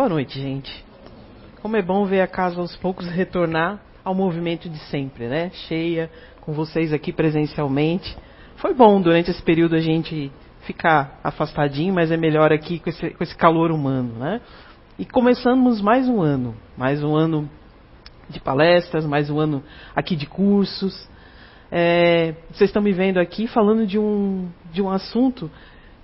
[0.00, 0.82] Boa noite, gente.
[1.60, 5.50] Como é bom ver a casa aos poucos retornar ao movimento de sempre, né?
[5.68, 8.16] Cheia, com vocês aqui presencialmente.
[8.56, 10.32] Foi bom durante esse período a gente
[10.62, 14.40] ficar afastadinho, mas é melhor aqui com esse, com esse calor humano, né?
[14.98, 17.46] E começamos mais um ano, mais um ano
[18.30, 19.62] de palestras, mais um ano
[19.94, 21.06] aqui de cursos.
[21.70, 25.50] É, vocês estão me vendo aqui falando de um, de um assunto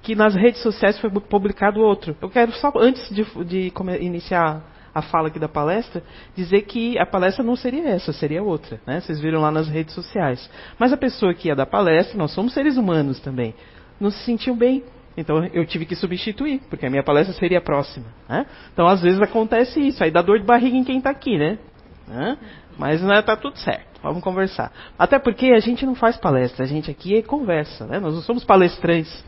[0.07, 2.16] que nas redes sociais foi publicado outro.
[2.23, 4.62] Eu quero só, antes de, de iniciar
[4.95, 6.01] a fala aqui da palestra,
[6.37, 8.80] dizer que a palestra não seria essa, seria outra.
[8.87, 9.00] Né?
[9.00, 10.48] Vocês viram lá nas redes sociais.
[10.78, 13.52] Mas a pessoa que ia dar palestra, nós somos seres humanos também,
[13.98, 14.84] não se sentiu bem.
[15.16, 18.06] Então eu tive que substituir, porque a minha palestra seria próxima.
[18.28, 18.47] Né?
[18.73, 21.59] Então às vezes acontece isso, aí dá dor de barriga em quem está aqui, né?
[22.06, 22.38] né?
[22.78, 24.70] Mas né, tá tudo certo, vamos conversar.
[24.97, 27.98] Até porque a gente não faz palestra, a gente aqui é conversa, né?
[27.98, 29.25] Nós não somos palestrantes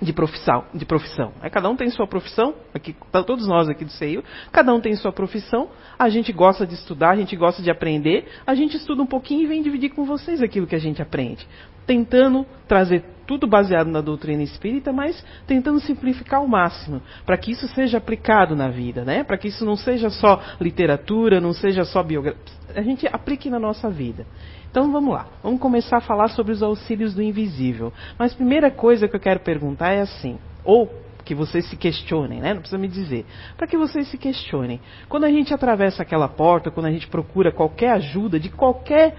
[0.00, 1.32] de profissão, de profissão.
[1.42, 4.80] É, cada um tem sua profissão, aqui, tá, todos nós aqui do CEIU, cada um
[4.80, 8.76] tem sua profissão, a gente gosta de estudar, a gente gosta de aprender, a gente
[8.76, 11.46] estuda um pouquinho e vem dividir com vocês aquilo que a gente aprende.
[11.88, 17.66] Tentando trazer tudo baseado na doutrina espírita, mas tentando simplificar ao máximo, para que isso
[17.68, 19.24] seja aplicado na vida, né?
[19.24, 22.40] para que isso não seja só literatura, não seja só biografia,
[22.74, 24.26] a gente aplique na nossa vida.
[24.70, 27.92] Então vamos lá, vamos começar a falar sobre os auxílios do invisível.
[28.18, 30.90] Mas a primeira coisa que eu quero perguntar é assim, ou
[31.22, 32.54] que vocês se questionem, né?
[32.54, 33.26] Não precisa me dizer.
[33.54, 34.80] Para que vocês se questionem.
[35.10, 39.14] Quando a gente atravessa aquela porta, quando a gente procura qualquer ajuda de qualquer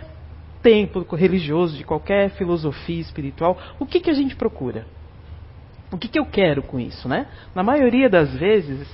[0.61, 4.85] templo religioso, de qualquer filosofia espiritual, o que, que a gente procura?
[5.91, 7.27] O que, que eu quero com isso, né?
[7.55, 8.87] Na maioria das vezes,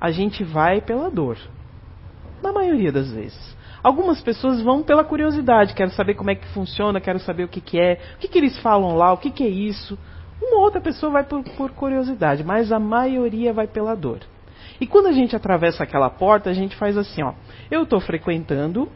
[0.00, 1.38] a gente vai pela dor.
[2.42, 3.56] Na maioria das vezes.
[3.82, 7.60] Algumas pessoas vão pela curiosidade, quero saber como é que funciona, quero saber o que,
[7.60, 9.98] que é, o que, que eles falam lá, o que, que é isso.
[10.42, 14.20] Uma outra pessoa vai por, por curiosidade, mas a maioria vai pela dor.
[14.80, 17.34] E quando a gente atravessa aquela porta, a gente faz assim, ó.
[17.70, 18.88] Eu estou frequentando,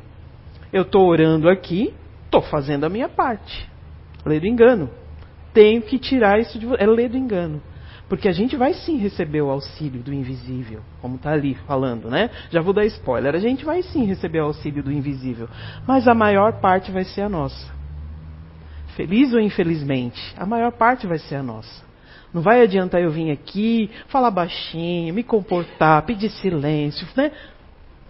[0.73, 3.69] eu estou orando aqui, estou fazendo a minha parte.
[4.25, 4.91] Lei do engano.
[5.53, 6.83] Tenho que tirar isso de você.
[6.83, 7.63] É lei do engano.
[8.09, 12.31] Porque a gente vai sim receber o auxílio do invisível, como está ali falando, né?
[12.51, 13.35] Já vou dar spoiler.
[13.35, 15.47] A gente vai sim receber o auxílio do invisível,
[15.87, 17.71] mas a maior parte vai ser a nossa.
[18.97, 21.87] Feliz ou infelizmente, a maior parte vai ser a nossa.
[22.33, 27.31] Não vai adiantar eu vir aqui, falar baixinho, me comportar, pedir silêncio, né?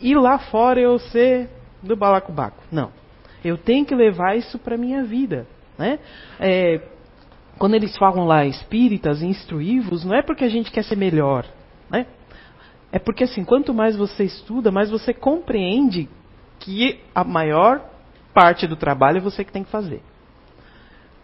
[0.00, 1.50] E lá fora eu ser
[1.82, 2.62] do balacobaco.
[2.70, 2.90] Não.
[3.44, 5.46] Eu tenho que levar isso para minha vida,
[5.78, 5.98] né?
[6.40, 6.80] É,
[7.58, 11.44] quando eles falam lá espíritas, instruí-vos, não é porque a gente quer ser melhor,
[11.90, 12.06] né?
[12.90, 16.08] É porque assim, quanto mais você estuda, mais você compreende
[16.60, 17.84] que a maior
[18.32, 20.02] parte do trabalho é você que tem que fazer.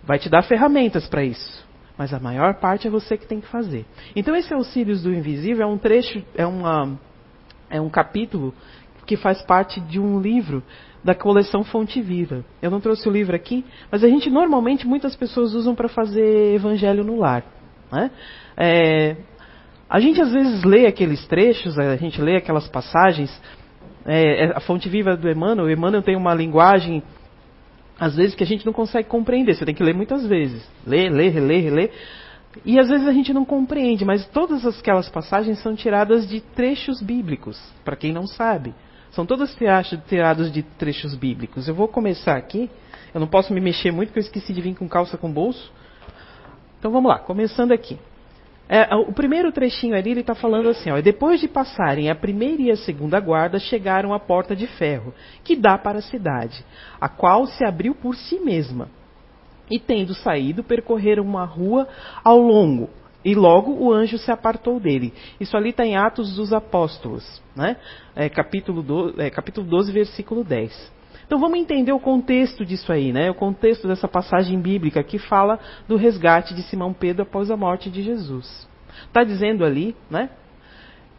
[0.02, 1.66] Vai te dar ferramentas para isso,
[1.96, 3.86] mas a maior parte é você que tem que fazer.
[4.14, 6.98] Então esse Auxílios do Invisível é um trecho, é, uma,
[7.70, 8.52] é um capítulo
[9.04, 10.62] que faz parte de um livro
[11.02, 12.44] da coleção Fonte Viva.
[12.62, 16.54] Eu não trouxe o livro aqui, mas a gente normalmente muitas pessoas usam para fazer
[16.54, 17.44] evangelho no lar.
[17.92, 18.10] Né?
[18.56, 19.16] É,
[19.88, 23.30] a gente às vezes lê aqueles trechos, a gente lê aquelas passagens.
[24.06, 27.02] É, é a Fonte Viva do Emmanuel, o Emmanuel tem uma linguagem
[27.98, 29.54] às vezes que a gente não consegue compreender.
[29.54, 31.90] Você tem que ler muitas vezes, ler, ler, reler, reler.
[32.64, 37.02] E às vezes a gente não compreende, mas todas aquelas passagens são tiradas de trechos
[37.02, 38.74] bíblicos, para quem não sabe.
[39.14, 39.56] São todas
[40.08, 41.68] tiradas de trechos bíblicos.
[41.68, 42.68] Eu vou começar aqui.
[43.14, 45.72] Eu não posso me mexer muito porque eu esqueci de vir com calça com bolso.
[46.78, 47.96] Então vamos lá, começando aqui.
[48.68, 52.62] É, o primeiro trechinho ali ele está falando assim: ó, depois de passarem a primeira
[52.62, 55.14] e a segunda guarda, chegaram à porta de ferro,
[55.44, 56.64] que dá para a cidade,
[57.00, 58.88] a qual se abriu por si mesma.
[59.70, 61.86] E tendo saído, percorreram uma rua
[62.22, 62.90] ao longo,
[63.24, 65.12] e logo o anjo se apartou dele.
[65.40, 67.76] Isso ali está em Atos dos Apóstolos, né?
[68.14, 70.92] é, capítulo, é, capítulo 12, versículo 10.
[71.26, 73.30] Então vamos entender o contexto disso aí, né?
[73.30, 75.58] o contexto dessa passagem bíblica que fala
[75.88, 78.68] do resgate de Simão Pedro após a morte de Jesus.
[79.06, 80.28] Está dizendo ali né,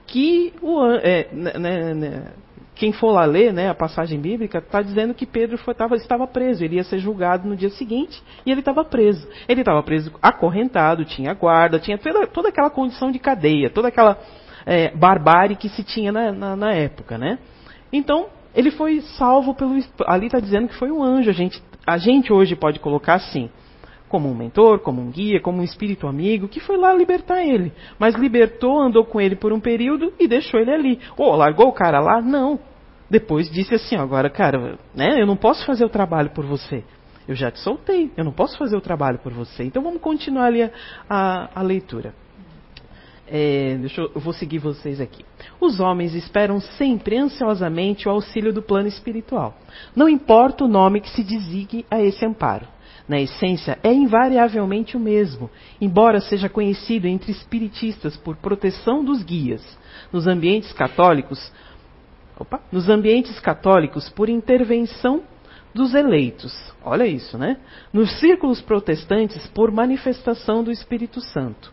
[0.06, 2.34] que o, é, né, né, né
[2.76, 6.28] quem for lá ler né, a passagem bíblica, está dizendo que Pedro foi, tava, estava
[6.28, 9.28] preso, ele ia ser julgado no dia seguinte e ele estava preso.
[9.48, 14.20] Ele estava preso acorrentado, tinha guarda, tinha toda, toda, aquela condição de cadeia, toda aquela
[14.66, 17.18] é, barbárie que se tinha na, na, na, época.
[17.18, 17.40] Né?
[17.94, 19.74] Então, ele foi salvo pelo.
[20.06, 21.30] Ali está dizendo que foi um anjo.
[21.30, 23.50] A gente, a gente hoje pode colocar assim
[24.10, 27.74] como um mentor, como um guia, como um espírito amigo, que foi lá libertar ele.
[28.00, 31.00] Mas libertou, andou com ele por um período e deixou ele ali.
[31.18, 32.22] Ou oh, largou o cara lá?
[32.22, 32.60] Não.
[33.10, 36.84] Depois disse assim, agora, cara, né, eu não posso fazer o trabalho por você.
[37.28, 39.64] Eu já te soltei, eu não posso fazer o trabalho por você.
[39.64, 40.72] Então vamos continuar ali a,
[41.10, 42.14] a, a leitura.
[43.28, 45.26] É, deixa eu, eu vou seguir vocês aqui.
[45.60, 49.56] Os homens esperam sempre ansiosamente o auxílio do plano espiritual.
[49.96, 52.68] Não importa o nome que se designe a esse amparo.
[53.08, 55.50] Na essência, é invariavelmente o mesmo,
[55.80, 59.64] embora seja conhecido entre espiritistas por proteção dos guias.
[60.12, 61.52] Nos ambientes católicos,
[62.40, 65.22] opa, nos ambientes católicos por intervenção
[65.72, 66.74] dos eleitos.
[66.84, 67.58] Olha isso, né?
[67.94, 71.72] Nos círculos protestantes por manifestação do Espírito Santo.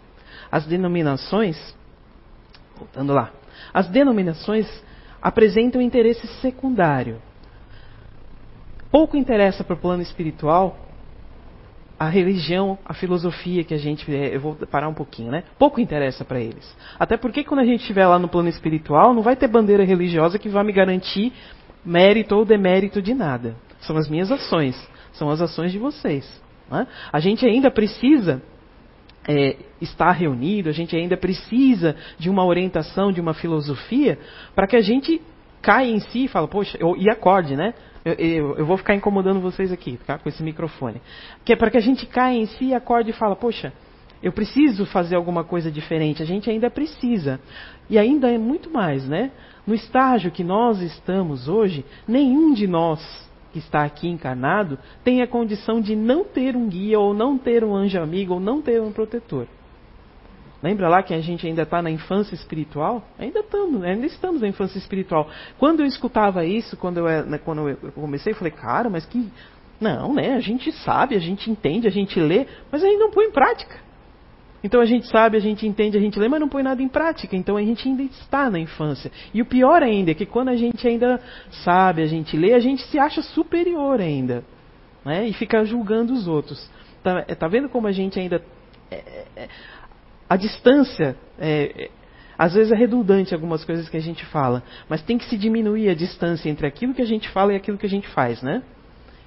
[0.51, 1.75] As denominações,
[2.77, 3.33] voltando lá,
[3.73, 4.69] as denominações
[5.23, 7.23] apresentam interesse secundário.
[8.91, 10.92] Pouco interessa para o plano espiritual
[12.03, 14.13] a religião, a filosofia que a gente.
[14.13, 15.45] É, eu vou parar um pouquinho, né?
[15.57, 16.77] Pouco interessa para eles.
[16.99, 20.37] Até porque quando a gente estiver lá no plano espiritual, não vai ter bandeira religiosa
[20.37, 21.33] que vai me garantir
[21.85, 23.55] mérito ou demérito de nada.
[23.83, 24.77] São as minhas ações,
[25.13, 26.43] são as ações de vocês.
[26.69, 26.89] Né?
[27.13, 28.43] A gente ainda precisa
[29.29, 34.19] é, estar reunido, a gente ainda precisa de uma orientação, de uma filosofia,
[34.57, 35.23] para que a gente
[35.61, 37.75] caia em si e fale, poxa, eu, e acorde, né?
[38.05, 40.19] Eu, eu, eu, vou ficar incomodando vocês aqui, tá?
[40.19, 41.01] com esse microfone.
[41.45, 43.73] Que é para que a gente caia em si, acorde e fale, poxa,
[44.23, 46.23] eu preciso fazer alguma coisa diferente.
[46.23, 47.41] A gente ainda precisa.
[47.89, 49.31] E ainda é muito mais, né?
[49.67, 53.01] No estágio que nós estamos hoje, nenhum de nós
[53.53, 57.63] que está aqui encarnado tem a condição de não ter um guia, ou não ter
[57.63, 59.47] um anjo amigo, ou não ter um protetor.
[60.63, 63.05] Lembra lá que a gente ainda está na infância espiritual?
[63.19, 65.29] Ainda estamos, ainda estamos na infância espiritual.
[65.59, 69.29] Quando eu escutava isso, quando eu, né, quando eu comecei, eu falei, cara, mas que.
[69.81, 70.35] Não, né?
[70.35, 73.33] A gente sabe, a gente entende, a gente lê, mas a gente não põe em
[73.33, 73.77] prática.
[74.63, 76.89] Então a gente sabe, a gente entende, a gente lê, mas não põe nada em
[76.89, 77.35] prática.
[77.35, 79.11] Então a gente ainda está na infância.
[79.35, 81.21] E o pior ainda é que quando a gente ainda
[81.65, 84.45] sabe, a gente lê, a gente se acha superior ainda.
[85.05, 85.27] Né?
[85.27, 86.71] E fica julgando os outros.
[87.03, 88.41] Tá, tá vendo como a gente ainda.
[88.89, 89.49] É, é, é
[90.33, 91.15] a distância.
[91.39, 91.91] É, é,
[92.39, 95.91] às vezes é redundante algumas coisas que a gente fala, mas tem que se diminuir
[95.91, 98.63] a distância entre aquilo que a gente fala e aquilo que a gente faz, né?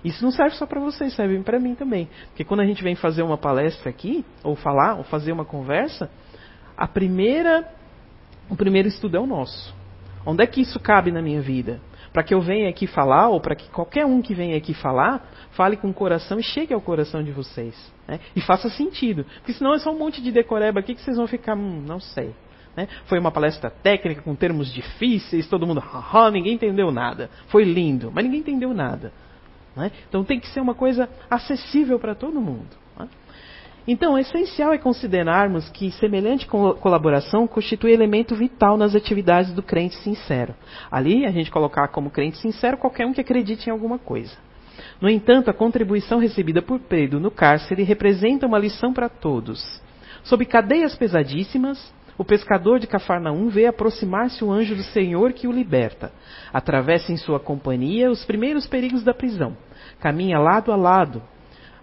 [0.04, 2.10] Isso não serve só para vocês, serve para mim também.
[2.28, 6.10] Porque quando a gente vem fazer uma palestra aqui, ou falar, ou fazer uma conversa,
[6.76, 7.68] a primeira,
[8.50, 9.74] o primeiro estudo é o nosso.
[10.26, 11.80] Onde é que isso cabe na minha vida?
[12.16, 15.30] Para que eu venha aqui falar, ou para que qualquer um que venha aqui falar,
[15.52, 17.76] fale com o coração e chegue ao coração de vocês.
[18.08, 18.22] Né?
[18.34, 19.26] E faça sentido.
[19.40, 22.00] Porque senão é só um monte de decoreba aqui que vocês vão ficar, hum, não
[22.00, 22.34] sei.
[22.74, 22.88] Né?
[23.08, 27.30] Foi uma palestra técnica com termos difíceis, todo mundo, haha, ninguém entendeu nada.
[27.48, 29.12] Foi lindo, mas ninguém entendeu nada.
[29.76, 29.92] Né?
[30.08, 32.78] Então tem que ser uma coisa acessível para todo mundo.
[33.88, 39.96] Então, o essencial é considerarmos que semelhante colaboração constitui elemento vital nas atividades do crente
[39.98, 40.56] sincero.
[40.90, 44.36] Ali, a gente colocar como crente sincero qualquer um que acredite em alguma coisa.
[45.00, 49.64] No entanto, a contribuição recebida por Pedro no cárcere representa uma lição para todos.
[50.24, 55.52] Sob cadeias pesadíssimas, o pescador de Cafarnaum vê aproximar-se o anjo do Senhor que o
[55.52, 56.12] liberta.
[56.52, 59.56] Atravessa em sua companhia os primeiros perigos da prisão.
[60.00, 61.22] Caminha lado a lado,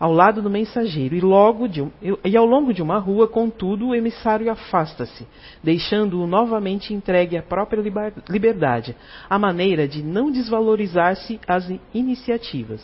[0.02, 1.81] ao lado do mensageiro, e, logo de,
[2.25, 5.28] e ao longo de uma rua, contudo, o emissário afasta-se,
[5.62, 7.81] deixando-o novamente entregue à própria
[8.28, 8.96] liberdade,
[9.31, 12.82] à maneira de não desvalorizar-se as iniciativas.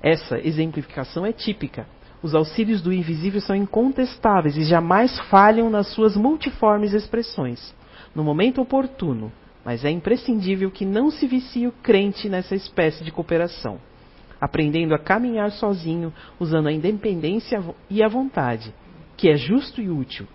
[0.00, 1.88] Essa exemplificação é típica.
[2.22, 7.74] Os auxílios do invisível são incontestáveis e jamais falham nas suas multiformes expressões,
[8.14, 9.32] no momento oportuno,
[9.64, 13.80] mas é imprescindível que não se vicie o crente nessa espécie de cooperação,
[14.40, 18.74] aprendendo a caminhar sozinho, usando a independência e a vontade,
[19.16, 20.26] que é justo e útil,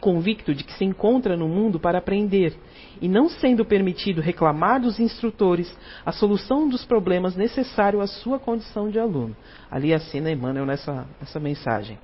[0.00, 2.54] convicto de que se encontra no mundo para aprender
[3.00, 8.90] e não sendo permitido reclamar dos instrutores a solução dos problemas necessário à sua condição
[8.90, 9.36] de aluno.
[9.70, 11.98] Ali assina Emmanuel nessa, nessa mensagem.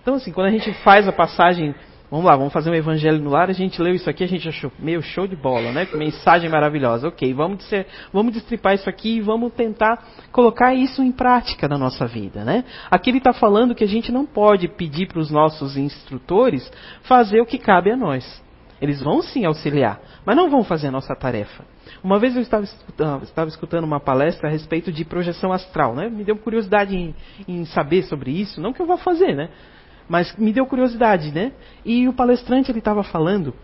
[0.00, 1.74] Então, assim, quando a gente faz a passagem,
[2.12, 4.46] vamos lá, vamos fazer um evangelho no lar, a gente leu isso aqui, a gente
[4.46, 5.86] achou meio show de bola, né?
[5.86, 7.08] Que mensagem maravilhosa.
[7.08, 9.98] Ok, vamos, dizer, vamos destripar isso aqui e vamos tentar
[10.30, 12.64] colocar isso em prática na nossa vida, né?
[12.90, 16.70] Aqui ele está falando que a gente não pode pedir para os nossos instrutores
[17.04, 18.42] fazer o que cabe a nós.
[18.78, 21.64] Eles vão sim auxiliar, mas não vão fazer a nossa tarefa.
[22.04, 26.10] Uma vez eu estava escutando, estava escutando uma palestra a respeito de projeção astral, né?
[26.10, 27.14] Me deu curiosidade em,
[27.48, 29.48] em saber sobre isso, não que eu vá fazer, né?
[30.08, 31.52] Mas me deu curiosidade, né?
[31.84, 33.54] E o palestrante ele estava falando,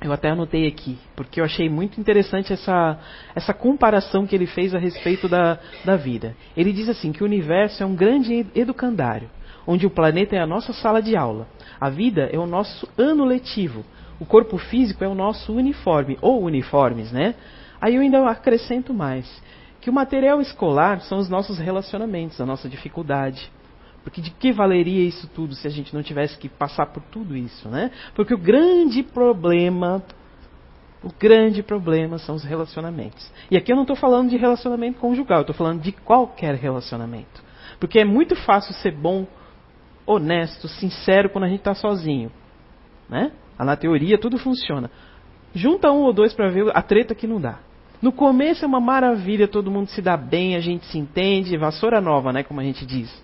[0.00, 2.98] eu até anotei aqui, porque eu achei muito interessante essa,
[3.34, 6.36] essa comparação que ele fez a respeito da, da vida.
[6.56, 9.30] Ele diz assim que o universo é um grande educandário,
[9.66, 11.48] onde o planeta é a nossa sala de aula.
[11.80, 13.84] A vida é o nosso ano letivo,
[14.20, 17.34] o corpo físico é o nosso uniforme, ou uniformes, né?
[17.80, 19.42] Aí eu ainda acrescento mais,
[19.80, 23.50] que o material escolar são os nossos relacionamentos, a nossa dificuldade.
[24.04, 27.34] Porque de que valeria isso tudo se a gente não tivesse que passar por tudo
[27.34, 27.90] isso, né?
[28.14, 30.04] Porque o grande problema,
[31.02, 33.32] o grande problema são os relacionamentos.
[33.50, 37.42] E aqui eu não estou falando de relacionamento conjugal, eu estou falando de qualquer relacionamento.
[37.80, 39.26] Porque é muito fácil ser bom,
[40.06, 42.30] honesto, sincero quando a gente está sozinho,
[43.08, 43.32] né?
[43.58, 44.90] Na teoria tudo funciona.
[45.54, 47.58] Junta um ou dois para ver a treta que não dá.
[48.02, 52.02] No começo é uma maravilha, todo mundo se dá bem, a gente se entende, vassoura
[52.02, 53.23] nova, né, como a gente diz.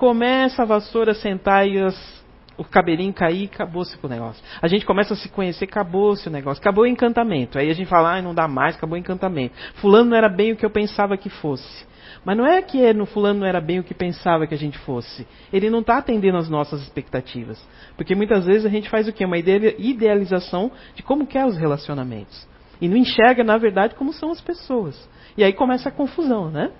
[0.00, 2.24] Começa a vassoura sentar e as,
[2.56, 4.42] o cabelinho cair, acabou-se o negócio.
[4.62, 6.58] A gente começa a se conhecer, acabou-se o negócio.
[6.58, 7.58] Acabou o encantamento.
[7.58, 9.54] Aí a gente fala, ah, não dá mais, acabou o encantamento.
[9.74, 11.86] Fulano não era bem o que eu pensava que fosse.
[12.24, 14.78] Mas não é que no fulano não era bem o que pensava que a gente
[14.78, 15.28] fosse.
[15.52, 17.62] Ele não está atendendo às nossas expectativas.
[17.94, 19.26] Porque muitas vezes a gente faz o quê?
[19.26, 22.48] Uma idealização de como quer os relacionamentos.
[22.80, 24.98] E não enxerga, na verdade, como são as pessoas.
[25.36, 26.70] E aí começa a confusão, né?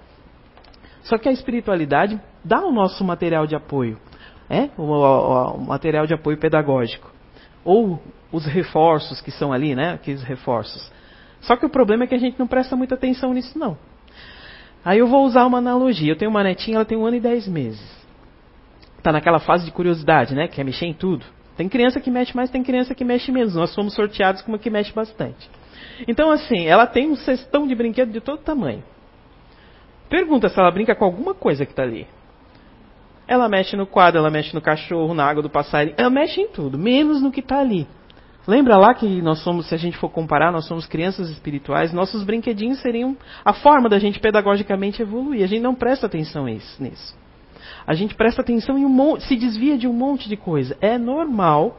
[1.02, 3.99] Só que a espiritualidade dá o nosso material de apoio,
[4.49, 4.69] é?
[4.76, 7.11] o, o, o material de apoio pedagógico.
[7.64, 8.00] Ou
[8.33, 9.92] os reforços que são ali, né?
[9.92, 10.90] Aqueles reforços.
[11.40, 13.76] Só que o problema é que a gente não presta muita atenção nisso, não.
[14.85, 16.12] Aí eu vou usar uma analogia.
[16.12, 18.00] Eu tenho uma netinha, ela tem um ano e dez meses.
[18.99, 20.49] Está naquela fase de curiosidade, né?
[20.49, 21.25] Quer mexer em tudo.
[21.57, 23.54] Tem criança que mexe mais, tem criança que mexe menos.
[23.54, 25.50] Nós somos sorteados com uma que mexe bastante.
[26.07, 28.83] Então, assim, ela tem um cestão de brinquedo de todo tamanho.
[30.11, 32.07] Pergunta se ela brinca com alguma coisa que está ali.
[33.29, 36.49] Ela mexe no quadro, ela mexe no cachorro, na água do passarinho, ela mexe em
[36.49, 37.87] tudo, menos no que está ali.
[38.45, 42.25] Lembra lá que nós somos, se a gente for comparar, nós somos crianças espirituais, nossos
[42.25, 45.45] brinquedinhos seriam a forma da gente pedagogicamente evoluir.
[45.45, 47.17] A gente não presta atenção nisso.
[47.87, 50.76] A gente presta atenção em um se desvia de um monte de coisa.
[50.81, 51.79] É normal,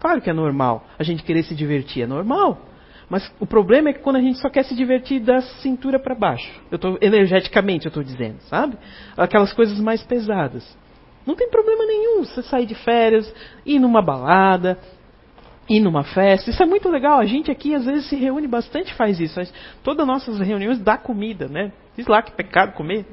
[0.00, 2.69] claro que é normal, a gente querer se divertir, é normal.
[3.10, 6.14] Mas o problema é que quando a gente só quer se divertir da cintura para
[6.14, 8.78] baixo, eu tô, energeticamente eu estou dizendo, sabe?
[9.16, 10.64] Aquelas coisas mais pesadas.
[11.26, 13.32] Não tem problema nenhum você sair de férias,
[13.66, 14.78] ir numa balada,
[15.68, 16.50] ir numa festa.
[16.50, 17.18] Isso é muito legal.
[17.18, 19.40] A gente aqui às vezes se reúne bastante faz isso.
[19.82, 21.72] Todas as nossas reuniões dá comida, né?
[21.96, 23.06] Diz lá que pecado comer.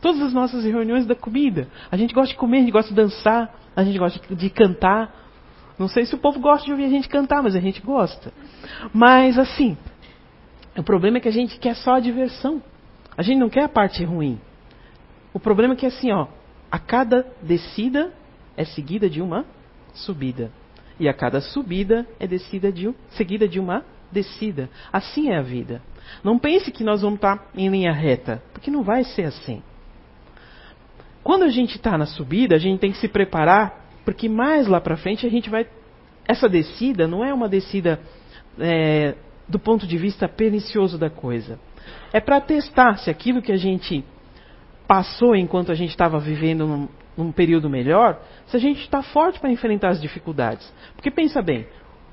[0.00, 1.68] Todas as nossas reuniões da comida.
[1.90, 5.25] A gente gosta de comer, a gente gosta de dançar, a gente gosta de cantar.
[5.78, 8.32] Não sei se o povo gosta de ouvir a gente cantar, mas a gente gosta.
[8.92, 9.76] Mas assim,
[10.76, 12.62] o problema é que a gente quer só a diversão.
[13.16, 14.40] A gente não quer a parte ruim.
[15.32, 16.28] O problema é que assim, ó,
[16.70, 18.12] a cada descida
[18.56, 19.44] é seguida de uma
[19.94, 20.50] subida.
[20.98, 24.70] E a cada subida é descida de, seguida de uma descida.
[24.92, 25.82] Assim é a vida.
[26.22, 29.62] Não pense que nós vamos estar em linha reta, porque não vai ser assim.
[31.22, 34.80] Quando a gente está na subida, a gente tem que se preparar porque mais lá
[34.80, 35.66] para frente a gente vai.
[36.26, 38.00] Essa descida não é uma descida
[38.58, 39.16] é,
[39.48, 41.58] do ponto de vista pernicioso da coisa.
[42.12, 44.04] É para testar se aquilo que a gente
[44.86, 49.40] passou enquanto a gente estava vivendo num, num, período melhor, se a gente está forte
[49.40, 50.72] para enfrentar as dificuldades.
[50.94, 51.66] Porque pensa bem,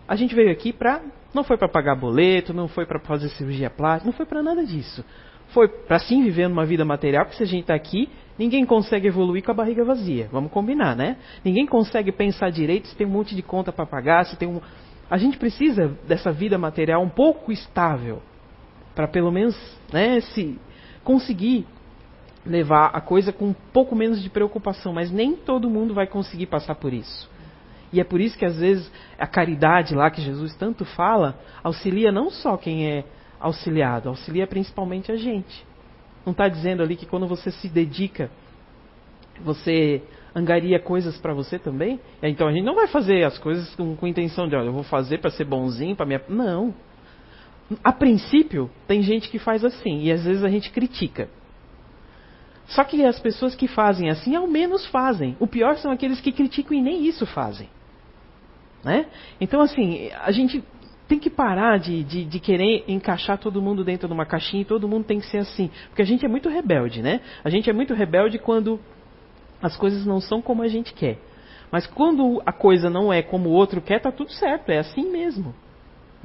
[0.08, 1.00] a gente veio aqui para.
[1.32, 4.66] Não foi para pagar boleto, não foi para fazer cirurgia plástica, não foi para nada
[4.66, 5.06] disso.
[5.50, 9.08] Foi para sim viver uma vida material, porque se a gente está aqui, Ninguém consegue
[9.08, 10.28] evoluir com a barriga vazia.
[10.32, 11.18] Vamos combinar, né?
[11.44, 14.60] Ninguém consegue pensar direito se tem um monte de conta para pagar, se tem um.
[15.10, 18.22] A gente precisa dessa vida material um pouco estável
[18.96, 19.56] para pelo menos,
[19.92, 20.60] né, se
[21.04, 21.66] conseguir
[22.46, 26.48] levar a coisa com um pouco menos de preocupação, mas nem todo mundo vai conseguir
[26.48, 27.30] passar por isso.
[27.92, 32.12] E é por isso que às vezes a caridade lá que Jesus tanto fala auxilia
[32.12, 33.06] não só quem é
[33.40, 35.66] auxiliado, auxilia principalmente a gente.
[36.26, 38.30] Não está dizendo ali que quando você se dedica,
[39.42, 40.02] você
[40.36, 42.00] angaria coisas para você também?
[42.22, 44.84] Então a gente não vai fazer as coisas com, com intenção de, olha, eu vou
[44.84, 46.22] fazer para ser bonzinho, para minha.
[46.30, 46.74] Não.
[47.84, 51.30] A princípio, tem gente que faz assim, e às vezes a gente critica.
[52.68, 55.36] Só que as pessoas que fazem assim, ao menos fazem.
[55.40, 57.70] O pior são aqueles que criticam e nem isso fazem.
[58.84, 59.06] Né?
[59.40, 60.64] Então, assim, a gente
[61.14, 64.66] tem que parar de, de, de, querer encaixar todo mundo dentro de uma caixinha e
[64.66, 65.70] todo mundo tem que ser assim.
[65.90, 67.22] Porque a gente é muito rebelde, né?
[67.44, 68.80] A gente é muito rebelde quando
[69.62, 71.20] as coisas não são como a gente quer.
[71.72, 75.12] Mas quando a coisa não é como o outro quer, tá tudo certo, é assim
[75.12, 75.54] mesmo.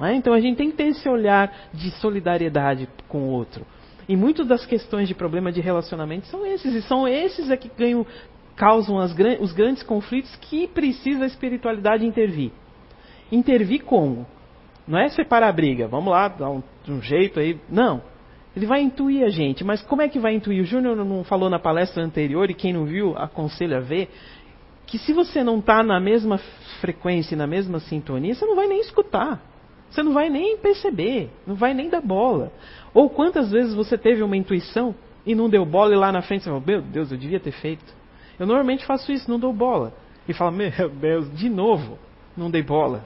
[0.00, 0.14] É?
[0.14, 3.66] Então a gente tem que ter esse olhar de solidariedade com o outro.
[4.08, 7.70] E muitas das questões de problema de relacionamento são esses, e são esses é que
[7.76, 8.06] ganham,
[8.56, 12.52] causam as, os grandes conflitos que precisa a espiritualidade intervir.
[13.30, 14.26] Intervir como?
[14.88, 17.60] Não é separar a briga, vamos lá, dar um, um jeito aí.
[17.68, 18.00] Não.
[18.56, 20.62] Ele vai intuir a gente, mas como é que vai intuir?
[20.62, 24.08] O Júnior não falou na palestra anterior, e quem não viu, aconselho a ver,
[24.86, 26.38] que se você não está na mesma
[26.80, 29.40] frequência, na mesma sintonia, você não vai nem escutar.
[29.90, 32.50] Você não vai nem perceber, não vai nem dar bola.
[32.94, 34.94] Ou quantas vezes você teve uma intuição
[35.26, 37.52] e não deu bola e lá na frente você falou, meu Deus, eu devia ter
[37.52, 37.84] feito.
[38.38, 39.92] Eu normalmente faço isso, não dou bola.
[40.26, 41.98] E fala, meu Deus, de novo,
[42.36, 43.04] não dei bola.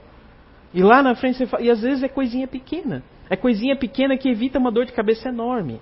[0.75, 3.03] E lá na frente você fala, e às vezes é coisinha pequena.
[3.29, 5.81] É coisinha pequena que evita uma dor de cabeça enorme.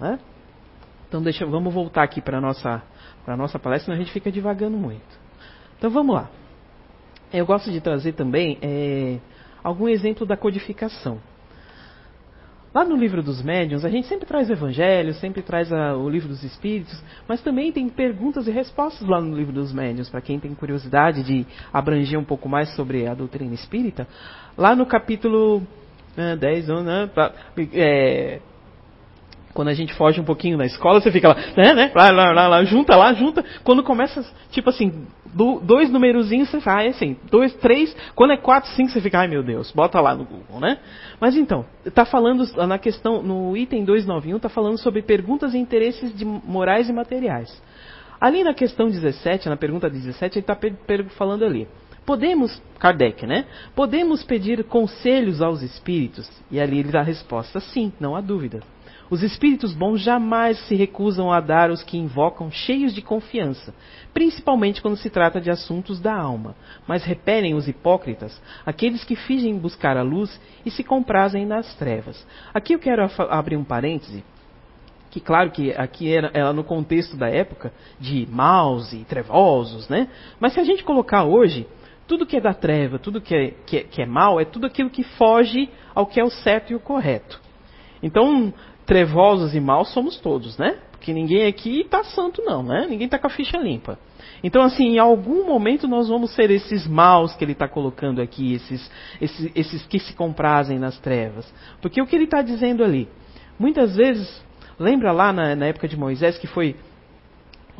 [0.00, 0.18] Né?
[1.08, 2.82] Então deixa, vamos voltar aqui para a nossa,
[3.26, 5.18] nossa palestra, senão a gente fica divagando muito.
[5.76, 6.28] Então vamos lá.
[7.32, 9.18] Eu gosto de trazer também é,
[9.62, 11.20] algum exemplo da codificação.
[12.78, 16.08] Lá no livro dos médiuns, a gente sempre traz o evangelho, sempre traz a, o
[16.08, 20.20] livro dos espíritos, mas também tem perguntas e respostas lá no livro dos médiuns, para
[20.20, 24.06] quem tem curiosidade de abranger um pouco mais sobre a doutrina espírita.
[24.56, 25.60] Lá no capítulo
[26.16, 27.10] é, 10, né,
[27.74, 28.40] é,
[29.58, 32.30] quando a gente foge um pouquinho da escola, você fica lá, né, né, lá, lá,
[32.30, 33.44] lá, lá, junta lá, junta.
[33.64, 38.70] Quando começa, tipo assim, do, dois numerozinhos, você é assim, dois, três, quando é quatro,
[38.70, 40.78] cinco, você fica, ai meu Deus, bota lá no Google, né?
[41.20, 46.16] Mas então, está falando na questão, no item 291, está falando sobre perguntas e interesses
[46.16, 47.60] de morais e materiais.
[48.20, 50.56] Ali na questão 17, na pergunta 17, ele está
[51.16, 51.66] falando ali.
[52.06, 53.44] Podemos, Kardec, né?
[53.74, 56.30] Podemos pedir conselhos aos espíritos?
[56.48, 58.60] E ali ele dá a resposta: sim, não há dúvida.
[59.10, 63.74] Os espíritos bons jamais se recusam a dar os que invocam cheios de confiança,
[64.12, 66.54] principalmente quando se trata de assuntos da alma,
[66.86, 72.26] mas repelem os hipócritas, aqueles que fingem buscar a luz e se comprazem nas trevas.
[72.52, 74.22] Aqui eu quero abrir um parêntese,
[75.10, 80.08] que claro que aqui era, era no contexto da época de maus e trevosos, né?
[80.38, 81.66] Mas se a gente colocar hoje,
[82.06, 84.66] tudo que é da treva, tudo que é, que é, que é mal, é tudo
[84.66, 87.40] aquilo que foge ao que é o certo e o correto.
[88.02, 88.52] Então,
[88.88, 90.78] trevosos e maus somos todos, né?
[90.92, 92.86] Porque ninguém aqui está santo, não, né?
[92.88, 93.98] Ninguém está com a ficha limpa.
[94.42, 98.54] Então, assim, em algum momento nós vamos ser esses maus que ele está colocando aqui,
[98.54, 98.90] esses,
[99.20, 101.52] esses, esses que se comprazem nas trevas.
[101.82, 103.06] Porque o que ele está dizendo ali?
[103.58, 104.42] Muitas vezes,
[104.78, 106.74] lembra lá na, na época de Moisés que foi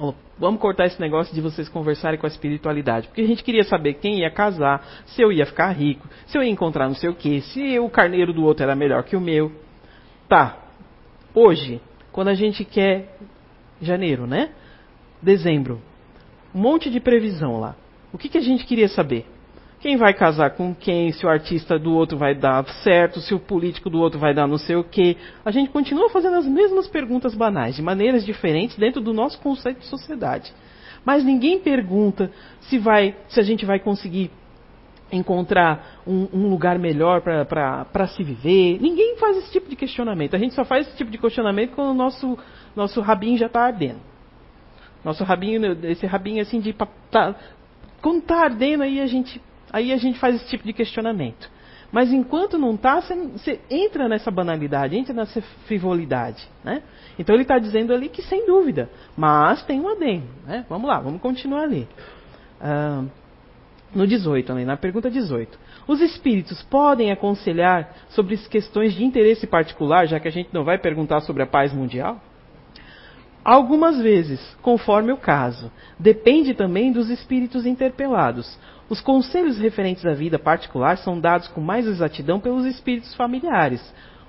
[0.01, 3.09] Oh, vamos cortar esse negócio de vocês conversarem com a espiritualidade.
[3.09, 6.43] Porque a gente queria saber quem ia casar, se eu ia ficar rico, se eu
[6.43, 9.21] ia encontrar não sei o que, se o carneiro do outro era melhor que o
[9.21, 9.51] meu.
[10.29, 10.68] Tá,
[11.39, 13.17] hoje, quando a gente quer
[13.81, 14.51] janeiro, né?
[15.23, 15.81] Dezembro,
[16.55, 17.77] um monte de previsão lá.
[18.13, 19.27] O que, que a gente queria saber?
[19.81, 23.39] Quem vai casar com quem, se o artista do outro vai dar certo, se o
[23.39, 25.17] político do outro vai dar não sei o quê.
[25.45, 29.79] A gente continua fazendo as mesmas perguntas banais, de maneiras diferentes dentro do nosso conceito
[29.79, 30.53] de sociedade.
[31.05, 32.31] Mas ninguém pergunta
[32.63, 34.33] se, vai, se a gente vai conseguir
[35.11, 38.79] encontrar um, um lugar melhor para se viver.
[38.81, 40.35] Ninguém faz esse tipo de questionamento.
[40.35, 42.39] A gente só faz esse tipo de questionamento quando o nosso,
[42.77, 44.01] nosso rabinho já está ardendo.
[45.05, 46.75] Nosso rabinho, esse rabinho assim de.
[47.11, 47.35] Tá,
[48.03, 49.41] quando está ardendo, aí a, gente,
[49.73, 51.51] aí a gente faz esse tipo de questionamento.
[51.91, 56.47] Mas enquanto não está, você, entra nessa banalidade, entra nessa frivolidade.
[56.63, 56.83] Né?
[57.19, 58.91] Então ele está dizendo ali que sem dúvida.
[59.17, 60.27] Mas tem um adendo.
[60.47, 60.67] Né?
[60.69, 61.89] Vamos lá, vamos continuar ali.
[62.61, 63.05] Ah,
[63.95, 65.59] no 18, na pergunta 18.
[65.87, 70.79] Os espíritos podem aconselhar sobre questões de interesse particular, já que a gente não vai
[70.79, 72.21] perguntar sobre a paz mundial?
[73.45, 75.73] Algumas vezes, conforme o caso.
[75.99, 78.59] Depende também dos espíritos interpelados.
[78.91, 83.83] Os conselhos referentes à vida particular são dados com mais exatidão pelos espíritos familiares,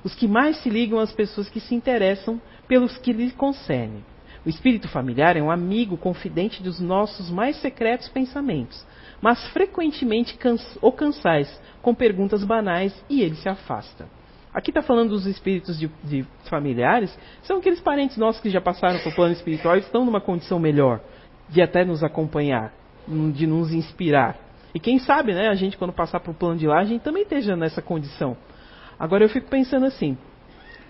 [0.04, 4.06] os que mais se ligam às pessoas que se interessam pelos que lhe concernem.
[4.46, 8.86] O espírito familiar é um amigo confidente dos nossos mais secretos pensamentos
[9.22, 10.38] mas frequentemente
[10.82, 14.08] o cansais com perguntas banais e ele se afasta.
[14.54, 19.00] Aqui está falando dos espíritos de, de, familiares, são aqueles parentes nossos que já passaram
[19.00, 21.02] para o plano espiritual e estão numa condição melhor
[21.48, 22.74] de até nos acompanhar,
[23.08, 24.38] de nos inspirar.
[24.74, 27.02] E quem sabe, né, a gente quando passar para o plano de lá, a gente
[27.02, 28.36] também esteja nessa condição.
[29.00, 30.18] Agora eu fico pensando assim,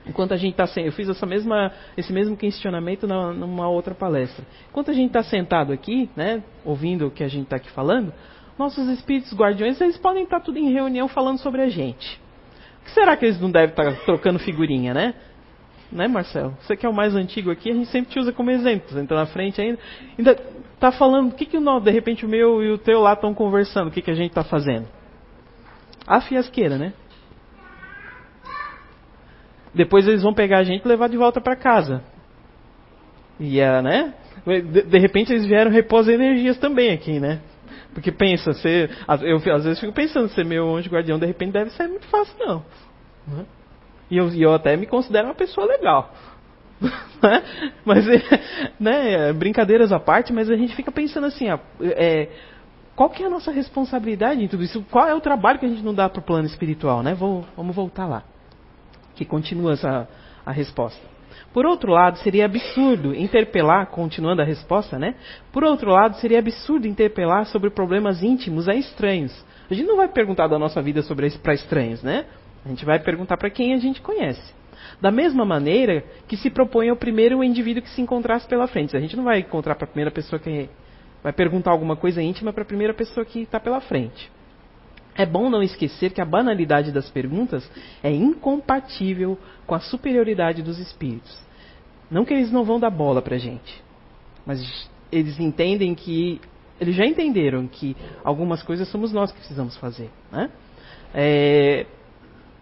[0.06, 4.46] enquanto a gente está eu fiz essa mesma, esse mesmo questionamento na, numa outra palestra.
[4.70, 8.14] Enquanto a gente está sentado aqui, né, ouvindo o que a gente está aqui falando,
[8.58, 12.20] nossos espíritos guardiões eles podem estar tá tudo em reunião falando sobre a gente.
[12.94, 15.14] Será que eles não devem estar tá trocando figurinha, né?
[15.92, 16.56] Né, Marcelo?
[16.62, 18.90] Você que é o mais antigo aqui, a gente sempre te usa como exemplo.
[18.90, 19.80] Você entra na frente ainda.
[20.18, 20.36] Ainda
[20.80, 23.34] tá falando, o que, que o de repente o meu e o teu lá estão
[23.34, 24.88] conversando, o que, que a gente está fazendo?
[26.06, 26.94] A fiasqueira, né?
[29.74, 32.02] Depois eles vão pegar a gente e levar de volta para casa.
[33.40, 34.14] E é, né?
[34.46, 37.40] De, de, repente eles vieram repor energias também aqui, né?
[37.94, 38.90] Porque pensa, você,
[39.22, 42.36] eu às vezes fico pensando, ser meu anjo guardião de repente deve ser muito fácil,
[42.40, 42.64] não.
[43.28, 43.46] Né?
[44.10, 46.14] E eu, eu até me considero uma pessoa legal.
[47.22, 47.44] Né?
[47.84, 48.06] mas,
[48.80, 51.48] né, brincadeiras à parte, mas a gente fica pensando assim,
[51.82, 52.30] é,
[52.96, 54.82] qual que é a nossa responsabilidade em tudo isso?
[54.90, 57.14] Qual é o trabalho que a gente não dá para o plano espiritual, né?
[57.14, 58.24] Vou, vamos voltar lá
[59.20, 60.08] que continua essa,
[60.46, 61.02] a resposta.
[61.54, 65.16] Por outro lado, seria absurdo interpelar, continuando a resposta, né?
[65.52, 69.34] Por outro lado, seria absurdo interpelar sobre problemas íntimos a estranhos.
[69.70, 72.26] A gente não vai perguntar da nossa vida sobre para estranhos, né?
[72.64, 74.54] A gente vai perguntar para quem a gente conhece.
[75.02, 78.96] Da mesma maneira que se propõe ao primeiro indivíduo que se encontrasse pela frente.
[78.96, 80.70] A gente não vai encontrar para a primeira pessoa que
[81.22, 84.32] vai perguntar alguma coisa íntima para a primeira pessoa que está pela frente.
[85.20, 87.70] É bom não esquecer que a banalidade das perguntas
[88.02, 91.38] é incompatível com a superioridade dos espíritos.
[92.10, 93.84] Não que eles não vão dar bola para a gente,
[94.46, 96.40] mas eles entendem que
[96.80, 100.10] eles já entenderam que algumas coisas somos nós que precisamos fazer.
[100.32, 100.50] Né?
[101.14, 101.86] É,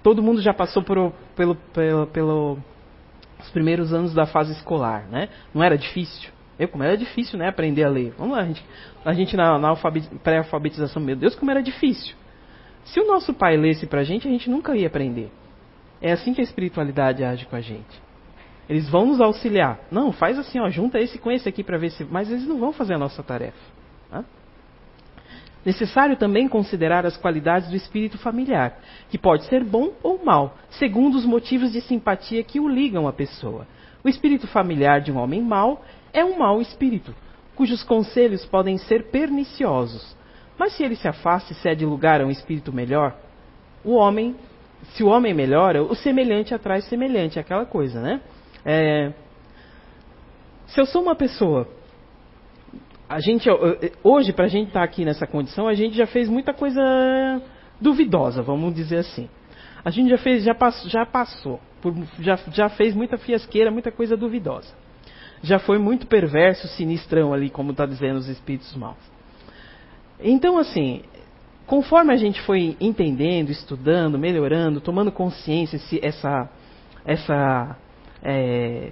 [0.02, 2.58] todo mundo já passou por, pelo, pelo, pelo,
[3.40, 5.30] os primeiros anos da fase escolar, né?
[5.54, 6.32] Não era difícil?
[6.58, 7.50] Eu, como era difícil, né?
[7.50, 8.16] Aprender a ler.
[8.18, 8.66] Vamos lá, a gente,
[9.06, 9.76] a gente na, na
[10.24, 12.16] pré-alfabetização, meu Deus, como era difícil.
[12.88, 15.30] Se o nosso pai lesse pra gente, a gente nunca ia aprender.
[16.02, 18.02] É assim que a espiritualidade age com a gente.
[18.70, 19.80] Eles vão nos auxiliar.
[19.92, 22.04] Não, faz assim, ó, junta esse com esse aqui para ver se.
[22.06, 23.58] Mas eles não vão fazer a nossa tarefa.
[24.10, 24.24] Tá?
[25.66, 31.16] Necessário também considerar as qualidades do espírito familiar, que pode ser bom ou mal, segundo
[31.16, 33.68] os motivos de simpatia que o ligam à pessoa.
[34.02, 37.14] O espírito familiar de um homem mau é um mau espírito,
[37.54, 40.17] cujos conselhos podem ser perniciosos.
[40.58, 43.16] Mas se ele se afasta e cede lugar a um espírito melhor,
[43.84, 44.36] o homem,
[44.94, 48.22] se o homem melhora, o semelhante atrai semelhante, aquela coisa, né?
[48.66, 49.14] É,
[50.68, 51.68] se eu sou uma pessoa
[53.08, 53.48] a gente
[54.04, 56.82] hoje para a gente estar tá aqui nessa condição a gente já fez muita coisa
[57.80, 59.30] duvidosa vamos dizer assim.
[59.86, 63.92] A gente já fez já passou já passou por, já, já fez muita fiasqueira muita
[63.92, 64.74] coisa duvidosa.
[65.42, 69.17] Já foi muito perverso sinistrão ali como está dizendo os espíritos maus
[70.20, 71.04] então assim
[71.66, 76.50] conforme a gente foi entendendo estudando melhorando tomando consciência se essa
[77.06, 77.78] essa
[78.24, 78.92] é,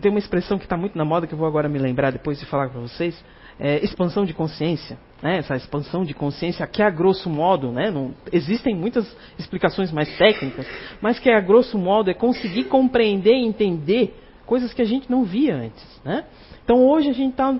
[0.00, 2.38] tem uma expressão que está muito na moda que eu vou agora me lembrar depois
[2.38, 3.22] de falar para vocês.
[3.58, 4.98] É, expansão de consciência.
[5.22, 5.38] Né?
[5.38, 7.90] Essa expansão de consciência, que a grosso modo, né?
[7.90, 10.66] Não, existem muitas explicações mais técnicas,
[11.00, 15.24] mas que a grosso modo é conseguir compreender e entender coisas que a gente não
[15.24, 16.00] via antes.
[16.04, 16.24] Né?
[16.64, 17.54] Então hoje a gente está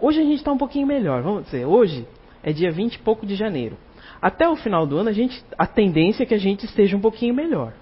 [0.00, 1.22] hoje a gente está um pouquinho melhor.
[1.22, 2.06] Vamos dizer, hoje
[2.42, 3.76] é dia 20 e pouco de janeiro.
[4.20, 7.00] Até o final do ano a, gente, a tendência é que a gente esteja um
[7.00, 7.72] pouquinho melhor.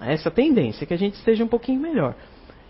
[0.00, 2.14] Essa tendência é que a gente esteja um pouquinho melhor.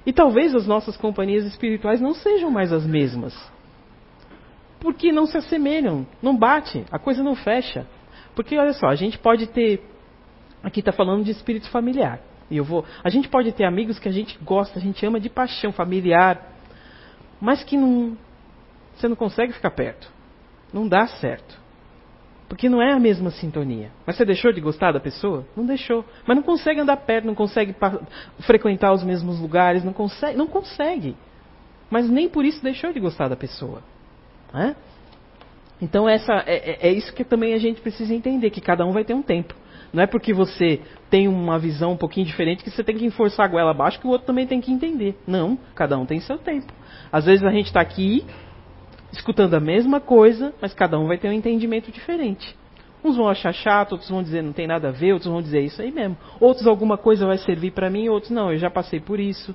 [0.04, 3.34] E talvez as nossas companhias espirituais não sejam mais as mesmas.
[4.80, 7.86] Porque não se assemelham, não bate, a coisa não fecha.
[8.34, 9.80] Porque olha só, a gente pode ter.
[10.62, 12.20] Aqui está falando de espírito familiar.
[12.50, 12.84] E eu vou.
[13.02, 16.52] A gente pode ter amigos que a gente gosta, a gente ama de paixão familiar,
[17.40, 18.16] mas que não.
[18.96, 20.10] Você não consegue ficar perto.
[20.72, 21.60] Não dá certo.
[22.48, 23.90] Porque não é a mesma sintonia.
[24.06, 25.46] Mas você deixou de gostar da pessoa?
[25.56, 26.04] Não deixou.
[26.26, 27.74] Mas não consegue andar perto, não consegue
[28.40, 30.36] frequentar os mesmos lugares, não consegue.
[30.36, 31.16] Não consegue.
[31.90, 33.82] Mas nem por isso deixou de gostar da pessoa.
[34.54, 34.74] É?
[35.80, 38.92] Então essa, é, é, é isso que também a gente precisa entender, que cada um
[38.92, 39.54] vai ter um tempo.
[39.92, 43.46] Não é porque você tem uma visão um pouquinho diferente que você tem que enforçar
[43.46, 45.18] a goela abaixo que o outro também tem que entender.
[45.26, 46.72] Não, cada um tem seu tempo.
[47.10, 48.24] Às vezes a gente está aqui
[49.12, 52.56] escutando a mesma coisa, mas cada um vai ter um entendimento diferente.
[53.04, 55.60] Uns vão achar chato, outros vão dizer não tem nada a ver, outros vão dizer
[55.60, 56.16] isso aí mesmo.
[56.40, 59.54] Outros alguma coisa vai servir para mim, outros não, eu já passei por isso.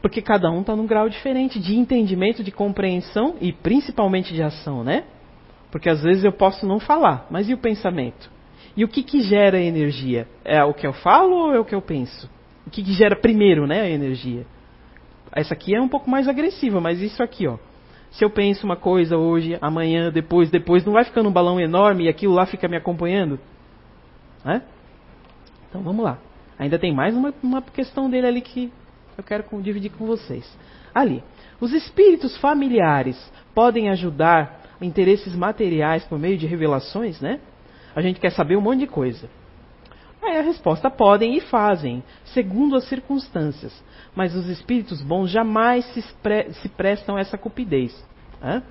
[0.00, 4.82] Porque cada um está num grau diferente de entendimento, de compreensão e principalmente de ação,
[4.82, 5.04] né?
[5.70, 8.30] Porque às vezes eu posso não falar, mas e o pensamento?
[8.76, 10.26] E o que, que gera energia?
[10.44, 12.30] É o que eu falo ou é o que eu penso?
[12.66, 14.46] O que, que gera primeiro, né, a energia?
[15.32, 17.58] Essa aqui é um pouco mais agressiva, mas isso aqui, ó.
[18.10, 22.04] Se eu penso uma coisa hoje, amanhã, depois, depois, não vai ficando um balão enorme
[22.04, 23.38] e aquilo lá fica me acompanhando?
[24.44, 24.60] É?
[25.68, 26.18] Então vamos lá.
[26.58, 28.72] Ainda tem mais uma, uma questão dele ali que
[29.16, 30.58] eu quero dividir com vocês.
[30.94, 31.22] Ali.
[31.60, 33.16] Os espíritos familiares
[33.54, 37.40] podem ajudar interesses materiais por meio de revelações, né?
[37.94, 39.28] A gente quer saber um monte de coisa.
[40.22, 43.72] Aí a resposta podem e fazem, segundo as circunstâncias.
[44.14, 48.04] Mas os espíritos bons jamais se, se prestam a essa cupidez.
[48.40, 48.62] Né?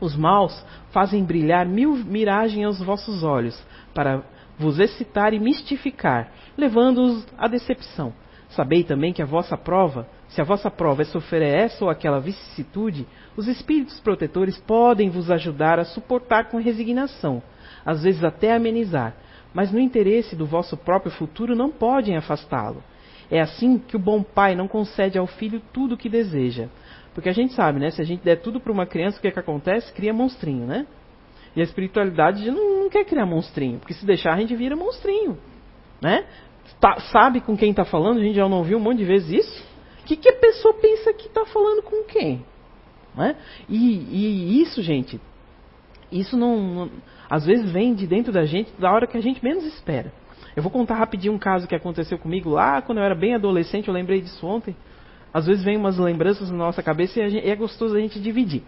[0.00, 3.60] Os maus fazem brilhar mil miragens aos vossos olhos,
[3.92, 4.22] para
[4.58, 8.12] vos excitar e mistificar, levando-os à decepção.
[8.50, 12.20] Sabei também que a vossa prova, se a vossa prova é sofrer essa ou aquela
[12.20, 13.06] vicissitude,
[13.36, 17.42] os espíritos protetores podem vos ajudar a suportar com resignação,
[17.84, 19.14] às vezes até amenizar,
[19.54, 22.82] mas no interesse do vosso próprio futuro não podem afastá-lo.
[23.30, 26.68] É assim que o bom pai não concede ao filho tudo o que deseja.
[27.14, 27.90] Porque a gente sabe, né?
[27.90, 29.92] Se a gente der tudo para uma criança, o que, é que acontece?
[29.92, 30.86] Cria monstrinho, né?
[31.54, 35.36] E a espiritualidade não, não quer criar monstrinho, porque se deixar a gente vira monstrinho,
[36.00, 36.24] né?
[36.78, 39.44] tá, sabe com quem está falando, a gente já não ouviu um monte de vezes
[39.44, 39.70] isso.
[40.02, 42.44] O que, que a pessoa pensa que está falando com quem?
[43.14, 43.36] Né?
[43.68, 45.20] E, e, isso, gente,
[46.12, 46.90] isso não, não,
[47.30, 50.12] às vezes vem de dentro da gente da hora que a gente menos espera.
[50.56, 53.86] Eu vou contar rapidinho um caso que aconteceu comigo lá quando eu era bem adolescente,
[53.86, 54.74] eu lembrei disso ontem.
[55.32, 58.18] Às vezes vem umas lembranças na nossa cabeça e, gente, e é gostoso a gente
[58.18, 58.62] dividir.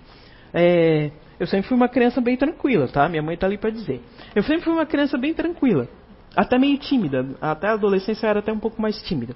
[0.54, 3.08] É, eu sempre fui uma criança bem tranquila, tá?
[3.08, 4.00] Minha mãe está ali para dizer.
[4.32, 5.88] Eu sempre fui uma criança bem tranquila,
[6.36, 7.26] até meio tímida.
[7.40, 9.34] Até a adolescência eu era até um pouco mais tímida.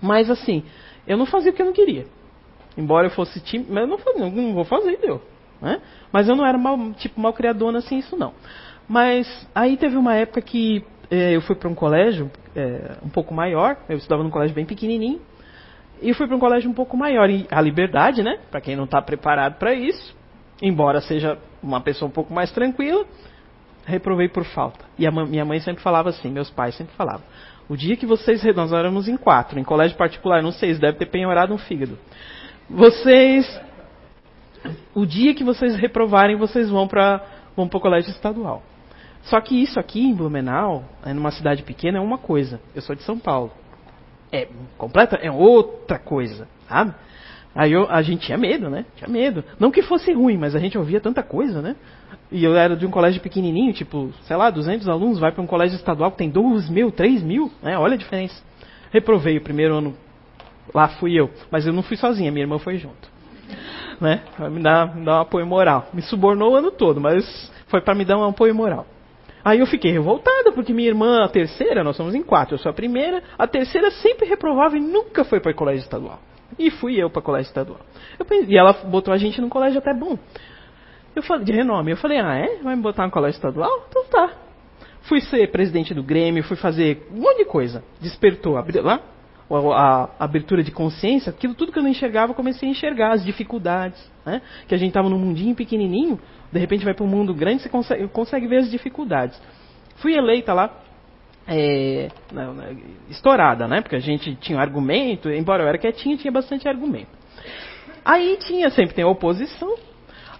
[0.00, 0.64] Mas assim,
[1.06, 2.06] eu não fazia o que eu não queria.
[2.76, 5.22] Embora eu fosse tímida, mas eu não, fazia, não vou fazer, deu.
[5.62, 5.80] Né?
[6.12, 8.34] Mas eu não era mal, tipo mal criadona assim, isso não.
[8.88, 13.32] Mas aí teve uma época que é, eu fui para um colégio é, um pouco
[13.32, 15.20] maior, eu estudava num colégio bem pequenininho,
[16.02, 17.30] e fui para um colégio um pouco maior.
[17.30, 18.40] E a liberdade, né?
[18.50, 20.16] Para quem não está preparado para isso,
[20.60, 23.06] embora seja uma pessoa um pouco mais tranquila,
[23.86, 24.84] reprovei por falta.
[24.98, 27.22] E a minha mãe sempre falava assim, meus pais sempre falavam:
[27.68, 28.42] o dia que vocês.
[28.54, 31.98] Nós éramos em quatro, em colégio particular, não sei, deve ter penhorado um fígado.
[32.68, 33.60] Vocês.
[34.94, 37.22] O dia que vocês reprovarem, vocês vão para
[37.56, 38.62] vão o colégio estadual.
[39.22, 42.60] Só que isso aqui em Blumenau, é numa cidade pequena, é uma coisa.
[42.74, 43.52] Eu sou de São Paulo.
[44.32, 46.94] É completa, é outra coisa, sabe?
[47.54, 48.86] Aí eu, a gente tinha medo, né?
[48.96, 49.44] Tinha medo.
[49.60, 51.76] Não que fosse ruim, mas a gente ouvia tanta coisa, né?
[52.30, 55.46] E eu era de um colégio pequenininho, tipo, sei lá, 200 alunos, vai para um
[55.46, 57.76] colégio estadual que tem 2 mil, 3 mil, né?
[57.78, 58.42] Olha a diferença.
[58.90, 59.94] Reprovei o primeiro ano,
[60.74, 61.30] lá fui eu.
[61.50, 63.11] Mas eu não fui sozinha, minha irmã foi junto.
[64.00, 64.22] Né?
[64.36, 65.88] Pra me dar, me dar um apoio moral.
[65.92, 67.24] Me subornou o ano todo, mas
[67.66, 68.86] foi para me dar um apoio moral.
[69.44, 72.70] Aí eu fiquei revoltada, porque minha irmã, a terceira, nós somos em quatro, eu sou
[72.70, 76.20] a primeira, a terceira sempre reprovava e nunca foi para o colégio estadual.
[76.58, 77.80] E fui eu para o colégio estadual.
[78.18, 80.16] Pensei, e ela botou a gente num colégio até bom.
[81.14, 81.90] Eu falei, de renome.
[81.90, 82.62] Eu falei, ah, é?
[82.62, 83.86] Vai me botar no colégio estadual?
[83.88, 84.30] Então tá.
[85.02, 87.82] Fui ser presidente do Grêmio, fui fazer um monte de coisa.
[88.00, 89.00] Despertou, abri, lá,
[89.50, 93.12] a, a, abertura de consciência, aquilo tudo que eu não enxergava, eu comecei a enxergar
[93.12, 94.00] as dificuldades.
[94.24, 94.40] Né?
[94.66, 96.18] Que a gente estava num mundinho pequenininho,
[96.50, 99.40] de repente vai para um mundo grande, você consegue, consegue, ver as dificuldades.
[99.96, 100.70] Fui eleita lá,
[101.46, 102.08] é,
[103.10, 103.80] estourada, né?
[103.80, 107.10] Porque a gente tinha argumento, embora eu era quietinha, tinha bastante argumento.
[108.04, 109.76] Aí tinha, sempre tem a oposição,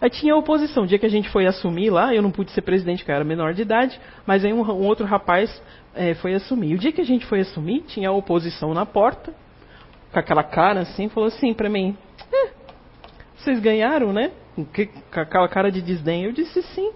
[0.02, 0.82] Aí tinha a oposição.
[0.82, 3.14] O dia que a gente foi assumir lá, eu não pude ser presidente, porque eu
[3.14, 5.62] era menor de idade, mas aí um, um outro rapaz
[5.94, 6.74] é, foi assumir.
[6.74, 9.35] O dia que a gente foi assumir, tinha a oposição na porta,
[10.12, 11.96] com aquela cara assim, falou assim para mim:
[12.33, 12.50] é,
[13.37, 14.33] vocês ganharam, né?
[14.55, 16.24] Com aquela cara de desdém.
[16.24, 16.92] Eu disse sim.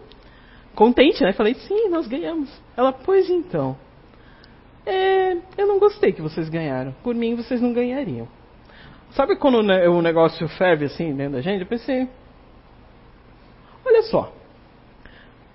[0.75, 1.33] Contente, né?
[1.33, 2.51] Falei, sim, nós ganhamos.
[2.77, 3.77] Ela, pois então.
[4.85, 6.95] É, eu não gostei que vocês ganharam.
[7.03, 8.29] Por mim, vocês não ganhariam.
[9.13, 11.63] Sabe quando o negócio ferve assim dentro da gente?
[11.63, 12.07] Eu pensei,
[13.87, 14.33] Olha só.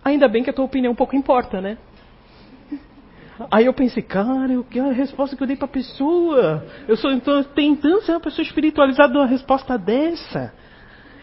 [0.03, 1.77] Ainda bem que a tua opinião pouco importa, né?
[3.49, 6.65] Aí eu pensei, cara, eu, a resposta que eu dei para a pessoa.
[6.87, 10.53] Eu sou então, tentando ser uma pessoa espiritualizada uma resposta dessa.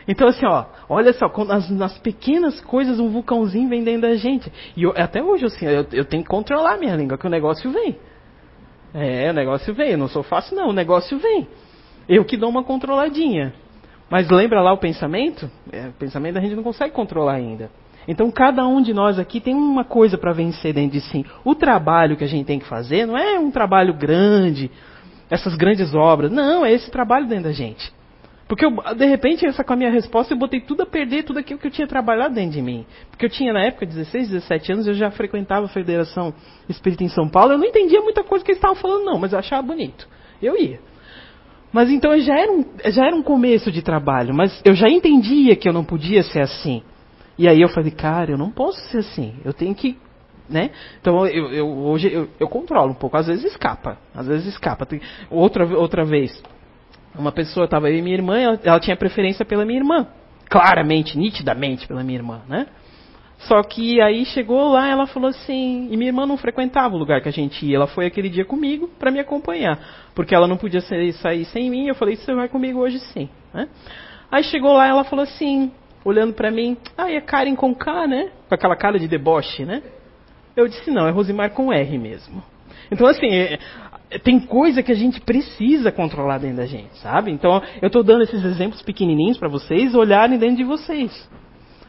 [0.07, 4.51] Então assim, ó, olha só, nas, nas, pequenas coisas um vulcãozinho vem dentro da gente.
[4.75, 7.71] E eu, até hoje, assim, eu, eu, tenho que controlar minha língua, que o negócio
[7.71, 7.99] vem.
[8.95, 9.93] É, o negócio vem.
[9.93, 11.47] Eu não sou fácil, não, o negócio vem.
[12.09, 13.53] Eu que dou uma controladinha.
[14.11, 15.51] Mas lembra lá o pensamento?
[15.71, 17.71] É, o pensamento a gente não consegue controlar ainda.
[18.09, 21.27] Então cada um de nós aqui tem uma coisa para vencer dentro de si.
[21.45, 24.71] O trabalho que a gente tem que fazer não é um trabalho grande,
[25.31, 26.33] essas grandes obras.
[26.33, 27.93] Não, é esse trabalho dentro da gente.
[28.49, 31.39] Porque eu, de repente, essa com a minha resposta, eu botei tudo a perder, tudo
[31.39, 32.87] aquilo que eu tinha trabalhado dentro de mim.
[33.11, 36.33] Porque eu tinha, na época, 16, 17 anos, eu já frequentava a Federação
[36.67, 37.53] Espírita em São Paulo.
[37.53, 40.09] Eu não entendia muita coisa que eles estavam falando, não, mas eu achava bonito.
[40.41, 40.81] Eu ia.
[41.71, 45.55] Mas então já era, um, já era um começo de trabalho, mas eu já entendia
[45.55, 46.83] que eu não podia ser assim.
[47.39, 49.97] E aí eu falei, cara, eu não posso ser assim, eu tenho que.
[50.49, 50.71] Né?
[51.01, 54.87] Então eu, eu hoje eu, eu, controlo um pouco, às vezes escapa, às vezes escapa.
[54.87, 56.43] Tem, outra, outra vez,
[57.15, 60.07] uma pessoa estava aí, minha irmã, ela, ela tinha preferência pela minha irmã,
[60.49, 62.67] claramente, nitidamente pela minha irmã, né?
[63.41, 67.21] Só que aí chegou lá, ela falou assim, e minha irmã não frequentava o lugar
[67.21, 69.79] que a gente ia, ela foi aquele dia comigo para me acompanhar,
[70.13, 73.69] porque ela não podia sair sem mim, eu falei, você vai comigo hoje sim, né?
[74.31, 75.71] Aí chegou lá, ela falou assim,
[76.05, 78.31] olhando para mim, ah, é Karen com K, né?
[78.49, 79.83] Com aquela cara de deboche, né?
[80.57, 82.43] Eu disse, não, é Rosimar com R mesmo.
[82.91, 83.59] Então, assim, é,
[84.25, 87.31] tem coisa que a gente precisa controlar dentro da gente, sabe?
[87.31, 91.29] Então, eu estou dando esses exemplos pequenininhos para vocês olharem dentro de vocês.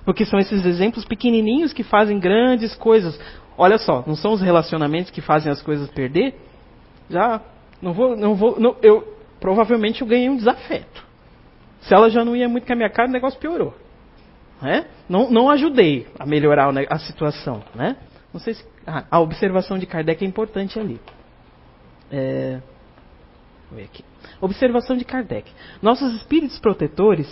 [0.04, 3.20] Porque são esses exemplos pequenininhos que fazem grandes coisas.
[3.58, 6.36] Olha só, não são os relacionamentos que fazem as coisas perder?
[7.10, 7.42] Já
[7.82, 11.06] não vou, não vou, não, eu provavelmente eu ganhei um desafeto.
[11.82, 13.74] Se ela já não ia muito com a minha cara, o negócio piorou.
[14.62, 14.86] Né?
[15.08, 17.96] Não, não ajudei a melhorar a situação, né?
[18.34, 21.00] Não sei se ah, a observação de Kardec é importante ali.
[22.12, 22.60] É,
[23.72, 24.04] ver aqui.
[24.42, 25.52] Observação de Kardec.
[25.82, 27.28] Nossos espíritos protetores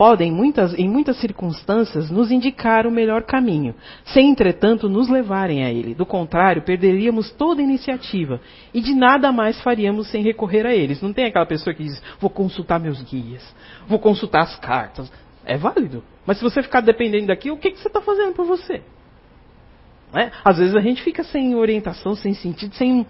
[0.00, 5.70] podem, muitas, em muitas circunstâncias, nos indicar o melhor caminho, sem, entretanto, nos levarem a
[5.70, 5.94] ele.
[5.94, 8.40] Do contrário, perderíamos toda iniciativa
[8.72, 11.02] e de nada mais faríamos sem recorrer a eles.
[11.02, 13.44] Não tem aquela pessoa que diz: vou consultar meus guias,
[13.86, 15.12] vou consultar as cartas.
[15.44, 16.02] É válido.
[16.30, 18.80] Mas se você ficar dependendo daqui, o que, que você está fazendo por você?
[20.14, 20.30] É?
[20.44, 23.04] Às vezes a gente fica sem orientação, sem sentido, sem.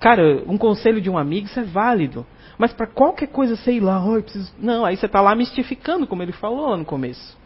[0.00, 2.24] Cara, um conselho de um amigo, isso é válido.
[2.56, 4.50] Mas para qualquer coisa, sei lá, oh, preciso...
[4.58, 7.36] não, aí você está lá mistificando, como ele falou lá no começo.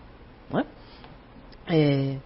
[0.52, 0.64] Não é?
[1.66, 2.16] É...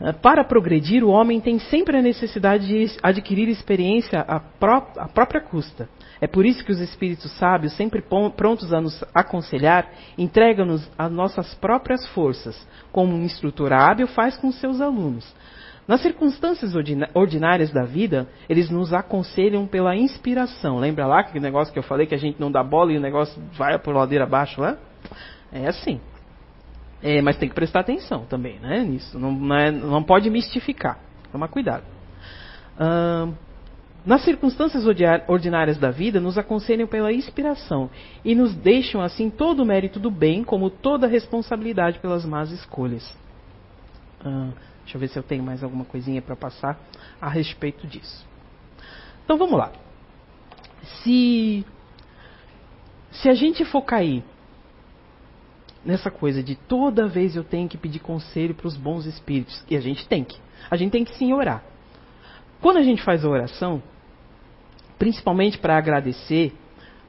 [0.00, 5.06] é para progredir, o homem tem sempre a necessidade de adquirir experiência à, pró à
[5.06, 5.88] própria custa.
[6.20, 8.02] É por isso que os espíritos sábios, sempre
[8.36, 14.50] prontos a nos aconselhar, entregam-nos as nossas próprias forças, como um instrutor hábil faz com
[14.50, 15.34] seus alunos.
[15.86, 16.72] Nas circunstâncias
[17.14, 20.78] ordinárias da vida, eles nos aconselham pela inspiração.
[20.78, 23.00] Lembra lá aquele negócio que eu falei que a gente não dá bola e o
[23.00, 24.76] negócio vai por ladeira abaixo lá?
[25.52, 26.00] É assim.
[27.00, 28.80] É, mas tem que prestar atenção também, né?
[28.80, 29.16] Nisso.
[29.16, 30.98] Não, não, é, não pode mistificar.
[31.30, 31.84] Tomar cuidado.
[34.06, 34.84] Nas circunstâncias
[35.26, 37.90] ordinárias da vida, nos aconselham pela inspiração
[38.24, 42.52] e nos deixam assim todo o mérito do bem, como toda a responsabilidade pelas más
[42.52, 43.02] escolhas.
[44.82, 46.78] Deixa eu ver se eu tenho mais alguma coisinha para passar
[47.20, 48.24] a respeito disso.
[49.24, 49.72] Então vamos lá.
[51.02, 51.66] Se,
[53.10, 54.22] se a gente for cair
[55.84, 59.76] nessa coisa de toda vez eu tenho que pedir conselho para os bons espíritos, e
[59.76, 60.38] a gente tem que,
[60.70, 61.64] a gente tem que sim orar.
[62.60, 63.82] Quando a gente faz a oração,
[64.98, 66.52] principalmente para agradecer,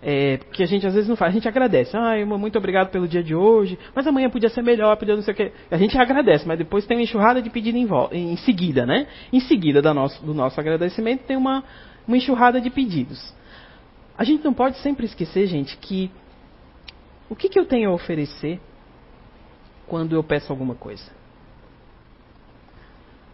[0.02, 1.32] é, a gente às vezes não faz.
[1.32, 1.96] A gente agradece.
[1.96, 5.34] Ah, muito obrigado pelo dia de hoje, mas amanhã podia ser melhor, podia não sei
[5.34, 5.52] o quê.
[5.72, 9.08] A gente agradece, mas depois tem uma enxurrada de pedido em, em seguida, né?
[9.34, 11.64] Em seguida do nosso, do nosso agradecimento tem uma,
[12.08, 13.34] uma enxurrada de pedidos.
[14.18, 16.12] A gente não pode sempre esquecer, gente, que
[17.30, 18.60] o que, que eu tenho a oferecer
[19.88, 21.12] quando eu peço alguma coisa?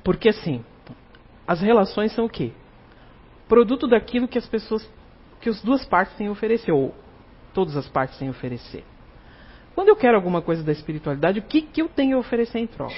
[0.03, 0.63] Porque assim,
[1.47, 2.51] as relações são o quê?
[3.47, 4.87] Produto daquilo que as pessoas
[5.43, 6.95] que as duas partes têm a oferecer, ou
[7.53, 8.83] todas as partes têm a oferecer.
[9.75, 12.67] Quando eu quero alguma coisa da espiritualidade, o que, que eu tenho a oferecer em
[12.67, 12.95] troca?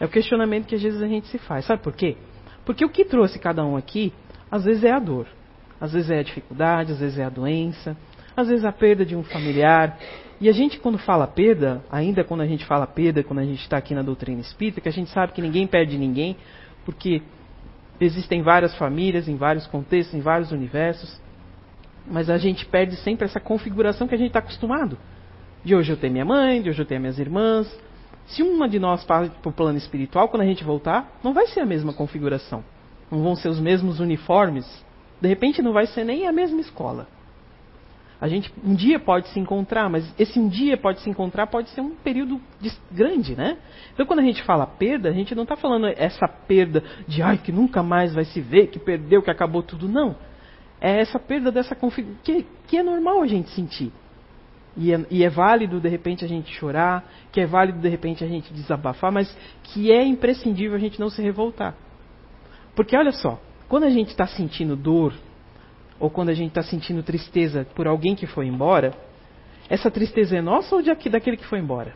[0.00, 1.64] É o questionamento que às vezes a gente se faz.
[1.64, 2.16] Sabe por quê?
[2.64, 4.12] Porque o que trouxe cada um aqui,
[4.50, 5.28] às vezes é a dor,
[5.80, 7.96] às vezes é a dificuldade, às vezes é a doença,
[8.36, 9.96] às vezes a perda de um familiar.
[10.40, 13.60] E a gente, quando fala perda, ainda quando a gente fala perda, quando a gente
[13.60, 16.36] está aqui na doutrina espírita, que a gente sabe que ninguém perde ninguém,
[16.84, 17.22] porque
[18.04, 21.20] Existem várias famílias, em vários contextos, em vários universos.
[22.04, 24.98] Mas a gente perde sempre essa configuração que a gente está acostumado.
[25.64, 27.72] De hoje eu tenho minha mãe, de hoje eu tenho minhas irmãs.
[28.26, 31.60] Se uma de nós para o plano espiritual, quando a gente voltar, não vai ser
[31.60, 32.64] a mesma configuração.
[33.08, 34.66] Não vão ser os mesmos uniformes.
[35.20, 37.06] De repente não vai ser nem a mesma escola.
[38.22, 41.68] A gente um dia pode se encontrar, mas esse um dia pode se encontrar pode
[41.70, 42.40] ser um período
[42.88, 43.58] grande, né?
[43.92, 47.36] Então quando a gente fala perda, a gente não está falando essa perda de ai
[47.36, 50.14] que nunca mais vai se ver, que perdeu, que acabou tudo, não.
[50.80, 53.92] É essa perda dessa configuração que, que é normal a gente sentir.
[54.76, 58.22] E é, e é, válido de repente a gente chorar, que é válido de repente
[58.22, 61.74] a gente desabafar, mas que é imprescindível a gente não se revoltar.
[62.76, 65.12] Porque olha só, quando a gente está sentindo dor,
[66.02, 68.92] ou quando a gente está sentindo tristeza por alguém que foi embora,
[69.70, 71.94] essa tristeza é nossa ou de aqui, daquele que foi embora?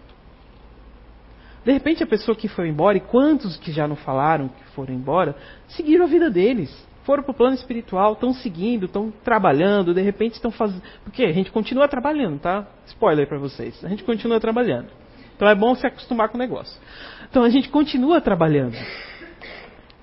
[1.64, 4.94] De repente a pessoa que foi embora, e quantos que já não falaram que foram
[4.94, 5.34] embora,
[5.66, 6.70] seguiram a vida deles.
[7.02, 10.82] Foram para o plano espiritual, estão seguindo, estão trabalhando, de repente estão fazendo.
[11.02, 12.64] Porque a gente continua trabalhando, tá?
[12.86, 13.84] Spoiler para vocês.
[13.84, 14.86] A gente continua trabalhando.
[15.34, 16.80] Então é bom se acostumar com o negócio.
[17.28, 18.76] Então a gente continua trabalhando.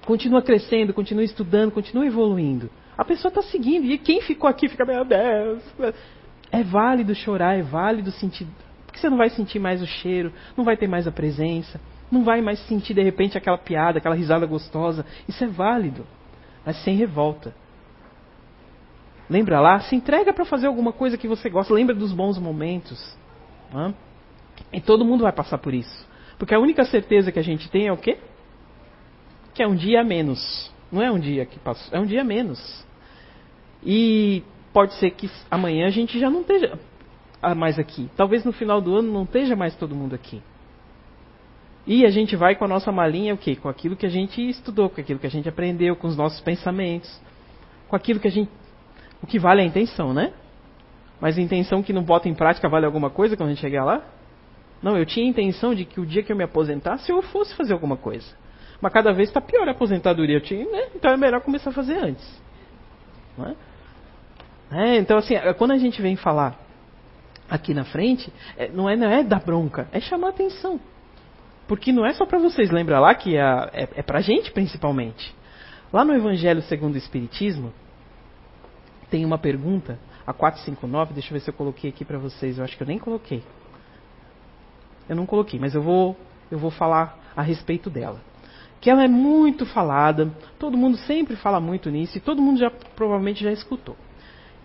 [0.05, 2.69] Continua crescendo, continua estudando, continua evoluindo.
[2.97, 3.85] A pessoa está seguindo.
[3.85, 5.63] E quem ficou aqui fica, meu Deus.
[6.51, 8.47] É válido chorar, é válido sentir.
[8.85, 12.23] Porque você não vai sentir mais o cheiro, não vai ter mais a presença, não
[12.23, 15.03] vai mais sentir de repente aquela piada, aquela risada gostosa.
[15.27, 16.05] Isso é válido,
[16.63, 17.55] mas sem revolta.
[19.27, 19.79] Lembra lá?
[19.79, 21.73] Se entrega para fazer alguma coisa que você gosta.
[21.73, 23.17] Lembra dos bons momentos.
[24.71, 26.07] E todo mundo vai passar por isso.
[26.37, 28.19] Porque a única certeza que a gente tem é o quê?
[29.53, 30.72] Que é um dia a menos.
[30.93, 32.85] Não é um dia que passou, é um dia menos.
[33.83, 36.77] E pode ser que amanhã a gente já não esteja
[37.57, 38.11] mais aqui.
[38.15, 40.39] Talvez no final do ano não esteja mais todo mundo aqui.
[41.87, 43.55] E a gente vai com a nossa malinha o quê?
[43.55, 46.39] Com aquilo que a gente estudou, com aquilo que a gente aprendeu, com os nossos
[46.41, 47.19] pensamentos,
[47.87, 48.51] com aquilo que a gente.
[49.19, 50.31] O que vale é a intenção, né?
[51.19, 53.83] Mas a intenção que não bota em prática vale alguma coisa quando a gente chegar
[53.83, 54.03] lá?
[54.79, 57.55] Não, eu tinha a intenção de que o dia que eu me aposentasse eu fosse
[57.55, 58.42] fazer alguma coisa.
[58.83, 60.41] Mas cada vez está pior a aposentadoria.
[60.41, 60.89] Né?
[60.93, 62.43] Então é melhor começar a fazer antes.
[63.39, 63.55] É?
[64.77, 66.59] É, então, assim, é, quando a gente vem falar
[67.49, 70.81] aqui na frente, é, não, é, não é dar bronca, é chamar atenção.
[71.65, 74.51] Porque não é só para vocês, lembra lá que é, é, é para a gente
[74.51, 75.33] principalmente.
[75.93, 77.71] Lá no Evangelho segundo o Espiritismo,
[79.09, 82.65] tem uma pergunta, a 459, deixa eu ver se eu coloquei aqui para vocês, eu
[82.65, 83.41] acho que eu nem coloquei.
[85.07, 86.17] Eu não coloquei, mas eu vou,
[86.51, 88.32] eu vou falar a respeito dela.
[88.83, 90.29] Que ela é muito falada,
[90.59, 93.95] todo mundo sempre fala muito nisso e todo mundo já provavelmente já escutou.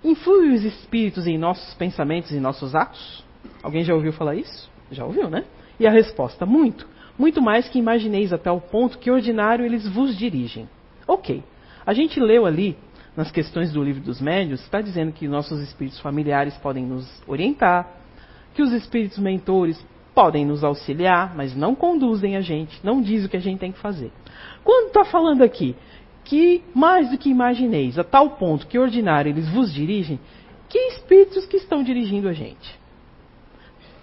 [0.03, 3.25] Influem os espíritos em nossos pensamentos e nossos atos?
[3.63, 4.69] Alguém já ouviu falar isso?
[4.91, 5.45] Já ouviu, né?
[5.79, 6.85] E a resposta: muito.
[7.17, 10.69] Muito mais que imagineis até o ponto que ordinário eles vos dirigem.
[11.07, 11.45] Ok.
[11.87, 12.77] A gente leu ali,
[13.17, 17.89] nas questões do livro dos médios, está dizendo que nossos espíritos familiares podem nos orientar,
[18.53, 19.81] que os espíritos mentores
[20.19, 23.71] podem nos auxiliar, mas não conduzem a gente, não diz o que a gente tem
[23.71, 24.11] que fazer.
[24.65, 25.77] Quando está falando aqui
[26.25, 30.19] que mais do que imagineis, a tal ponto que ordinário eles vos dirigem,
[30.69, 32.77] que espíritos que estão dirigindo a gente?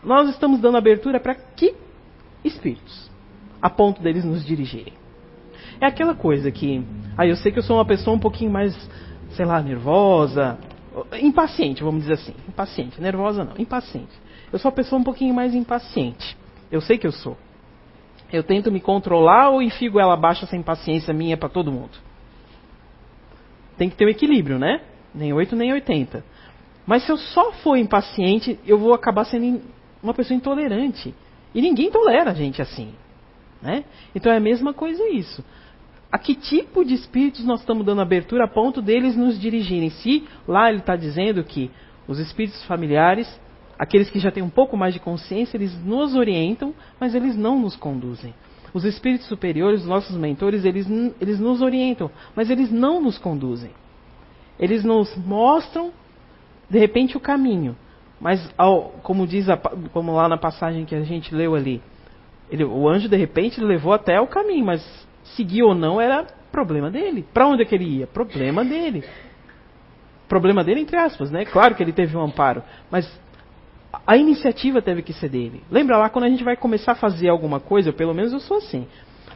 [0.02, 1.76] Nós estamos dando abertura para que
[2.46, 3.12] espíritos?
[3.62, 4.94] A ponto deles nos dirigirem.
[5.82, 6.82] É aquela coisa que.
[7.18, 8.74] Aí eu sei que eu sou uma pessoa um pouquinho mais,
[9.32, 10.58] sei lá, nervosa,
[11.22, 12.34] impaciente, vamos dizer assim.
[12.48, 14.24] Impaciente, nervosa não, impaciente.
[14.52, 16.38] Eu sou uma pessoa um pouquinho mais impaciente.
[16.72, 17.38] Eu sei que eu sou.
[18.32, 21.98] Eu tento me controlar ou enfio ela abaixo essa impaciência minha para todo mundo?
[23.78, 24.82] tem que ter um equilíbrio, né?
[25.14, 26.24] Nem 8 nem 80.
[26.86, 29.62] Mas se eu só for impaciente, eu vou acabar sendo
[30.02, 31.14] uma pessoa intolerante.
[31.54, 32.94] E ninguém tolera a gente assim.
[33.62, 33.84] Né?
[34.14, 35.44] Então é a mesma coisa isso.
[36.12, 39.90] A que tipo de espíritos nós estamos dando abertura a ponto deles nos dirigirem?
[39.90, 41.72] Se lá ele está dizendo que
[42.08, 43.28] os espíritos familiares,
[43.78, 47.60] aqueles que já têm um pouco mais de consciência, eles nos orientam, mas eles não
[47.60, 48.34] nos conduzem.
[48.74, 50.88] Os espíritos superiores, os nossos mentores, eles,
[51.22, 53.72] eles nos orientam, mas eles não nos conduzem.
[54.60, 55.92] Eles nos mostram,
[56.70, 57.76] de repente, o caminho.
[58.20, 59.58] Mas, ao, como diz, a,
[59.92, 61.82] como lá na passagem que a gente leu ali,
[62.50, 66.90] ele, o anjo, de repente, levou até o caminho, mas seguir ou não era problema
[66.90, 67.26] dele.
[67.34, 68.08] Para onde é que ele ia?
[68.08, 69.04] Problema dele.
[70.28, 71.46] Problema dele, entre aspas, né?
[71.46, 73.06] Claro que ele teve um amparo, mas
[74.06, 75.64] a iniciativa teve que ser dele.
[75.70, 78.58] Lembra lá quando a gente vai começar a fazer alguma coisa, pelo menos eu sou
[78.58, 78.88] assim.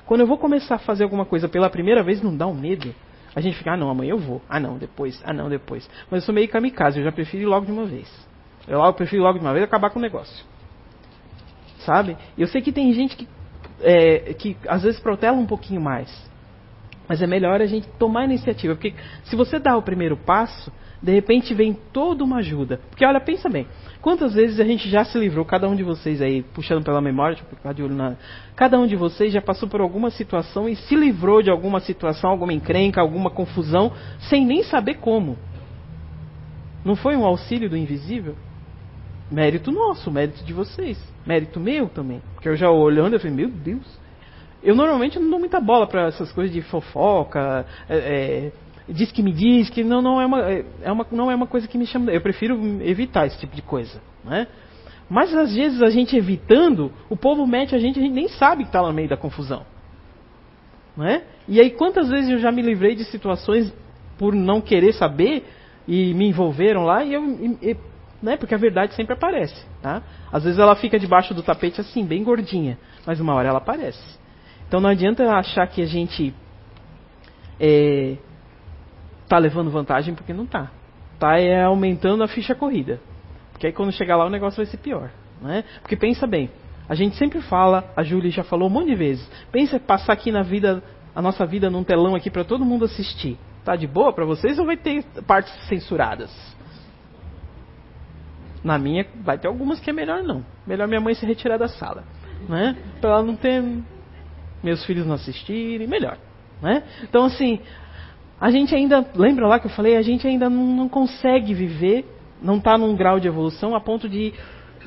[0.05, 2.93] Quando eu vou começar a fazer alguma coisa pela primeira vez, não dá um medo.
[3.35, 4.41] A gente fica, ah não, amanhã eu vou.
[4.49, 5.21] Ah não, depois.
[5.23, 5.87] Ah não, depois.
[6.09, 8.09] Mas eu sou meio kamikaze, eu já prefiro ir logo de uma vez.
[8.67, 10.45] Eu, eu prefiro logo de uma vez acabar com o negócio.
[11.79, 12.17] Sabe?
[12.37, 13.27] Eu sei que tem gente que,
[13.81, 16.09] é, que às vezes protela um pouquinho mais.
[17.07, 18.75] Mas é melhor a gente tomar a iniciativa.
[18.75, 18.93] Porque
[19.23, 20.71] se você dá o primeiro passo,
[21.01, 22.79] de repente vem toda uma ajuda.
[22.89, 23.65] Porque olha, pensa bem.
[24.01, 27.35] Quantas vezes a gente já se livrou, cada um de vocês aí, puxando pela memória,
[27.35, 28.15] tipo, ficar de olho na.
[28.55, 32.29] Cada um de vocês já passou por alguma situação e se livrou de alguma situação,
[32.29, 33.91] alguma encrenca, alguma confusão,
[34.29, 35.37] sem nem saber como.
[36.83, 38.35] Não foi um auxílio do invisível?
[39.31, 40.97] Mérito nosso, mérito de vocês.
[41.25, 42.21] Mérito meu também.
[42.33, 43.99] Porque eu já olhando, eu falei, meu Deus.
[44.61, 48.51] Eu normalmente não dou muita bola para essas coisas de fofoca, é, é,
[48.89, 51.67] diz que me diz, que não, não, é uma, é uma, não é uma coisa
[51.67, 52.11] que me chama.
[52.11, 54.01] Eu prefiro evitar esse tipo de coisa.
[54.23, 54.47] Né?
[55.09, 58.63] Mas às vezes a gente evitando, o povo mete a gente, a gente nem sabe
[58.63, 59.65] que está no meio da confusão.
[60.95, 61.23] Né?
[61.47, 63.73] E aí quantas vezes eu já me livrei de situações
[64.17, 65.45] por não querer saber
[65.87, 67.23] e me envolveram lá e eu.
[67.61, 67.77] E,
[68.21, 68.35] né?
[68.35, 69.65] Porque a verdade sempre aparece.
[69.81, 70.03] Tá?
[70.31, 74.19] Às vezes ela fica debaixo do tapete assim, bem gordinha, mas uma hora ela aparece.
[74.67, 76.33] Então não adianta achar que a gente
[77.59, 78.17] é,
[79.29, 80.71] tá levando vantagem porque não tá.
[81.19, 82.99] Tá é aumentando a ficha corrida.
[83.51, 85.11] Porque aí quando chegar lá o negócio vai ser pior.
[85.41, 85.63] Né?
[85.81, 86.49] Porque pensa bem,
[86.89, 90.31] a gente sempre fala, a Júlia já falou um monte de vezes, pensa passar aqui
[90.31, 90.83] na vida,
[91.15, 93.37] a nossa vida num telão aqui para todo mundo assistir.
[93.63, 96.31] Tá de boa para vocês ou vai ter partes censuradas?
[98.63, 100.43] Na minha vai ter algumas que é melhor não.
[100.65, 102.03] Melhor minha mãe se retirar da sala,
[102.47, 102.75] né?
[102.99, 103.63] Para ela não ter
[104.63, 106.17] meus filhos não assistirem, melhor,
[106.61, 106.83] né?
[107.03, 107.59] Então assim,
[108.39, 112.05] a gente ainda, lembra lá que eu falei, a gente ainda não, não consegue viver,
[112.41, 114.33] não está num grau de evolução a ponto de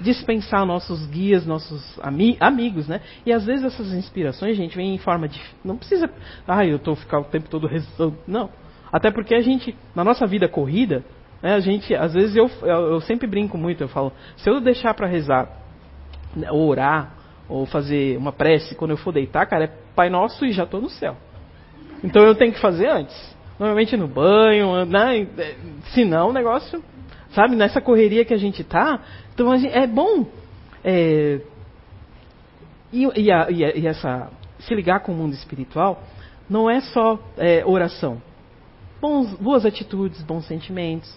[0.01, 3.03] dispensar nossos guias, nossos ami amigos, né?
[3.27, 5.41] E às vezes essas inspirações, gente, vem em forma de.
[5.63, 6.11] Não precisa.
[6.49, 8.17] Ah, eu estou ficar o tempo todo rezando.
[8.27, 8.49] Não.
[8.91, 11.05] Até porque a gente, na nossa vida corrida,
[11.43, 14.61] né, a gente, às vezes eu, eu, eu sempre brinco muito, eu falo, se eu
[14.61, 15.49] deixar para rezar,
[16.35, 17.15] né, ou orar,
[17.49, 20.81] ou fazer uma prece quando eu for deitar, cara, é Pai Nosso e já estou
[20.81, 21.17] no céu.
[22.03, 23.33] Então eu tenho que fazer antes
[23.63, 25.27] normalmente no banho, né?
[25.95, 26.83] senão o negócio,
[27.31, 29.01] sabe, nessa correria que a gente tá,
[29.33, 30.27] então gente, é bom.
[30.83, 31.41] É,
[32.93, 36.03] e, e, a, e, essa se ligar com o mundo espiritual,
[36.51, 38.21] não é só é, oração.
[39.01, 41.17] Bons, boas atitudes, bons sentimentos,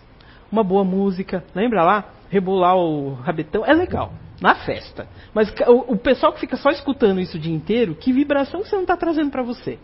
[0.51, 1.43] uma boa música.
[1.53, 2.05] Lembra lá?
[2.29, 5.07] Rebolar o rabetão é legal, na festa.
[5.33, 8.69] Mas o, o pessoal que fica só escutando isso o dia inteiro, que vibração que
[8.69, 9.79] você não está trazendo para você?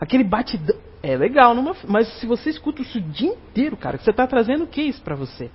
[0.00, 0.89] Aquele batidão.
[1.02, 4.64] É legal, numa, mas se você escuta isso o dia inteiro, cara, você está trazendo
[4.64, 5.50] o que isso para você?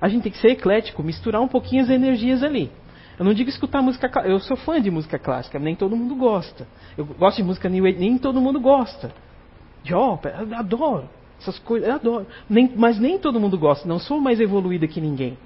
[0.00, 2.70] A gente tem que ser eclético, misturar um pouquinho as energias ali.
[3.18, 6.66] Eu não digo escutar música Eu sou fã de música clássica, nem todo mundo gosta.
[6.96, 9.12] Eu gosto de música new age, nem todo mundo gosta.
[9.82, 11.08] De ópera, eu adoro.
[11.40, 12.26] Essas coisas, eu adoro.
[12.48, 13.88] Nem, mas nem todo mundo gosta.
[13.88, 15.36] Não sou mais evoluída que ninguém.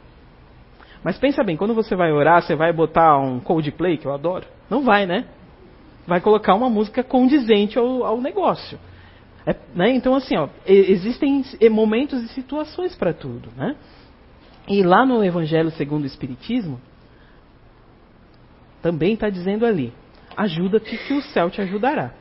[1.03, 4.47] Mas pensa bem, quando você vai orar, você vai botar um Coldplay, que eu adoro?
[4.71, 5.27] Não vai, né?
[6.07, 8.79] Vai colocar uma música condizente ao, ao negócio.
[9.47, 9.91] É, né?
[9.91, 13.51] Então, assim, ó, existem momentos e situações para tudo.
[13.57, 13.77] Né?
[14.69, 16.81] E lá no Evangelho segundo o Espiritismo,
[18.81, 19.93] também está dizendo ali:
[20.37, 22.13] ajuda-te que o céu te ajudará.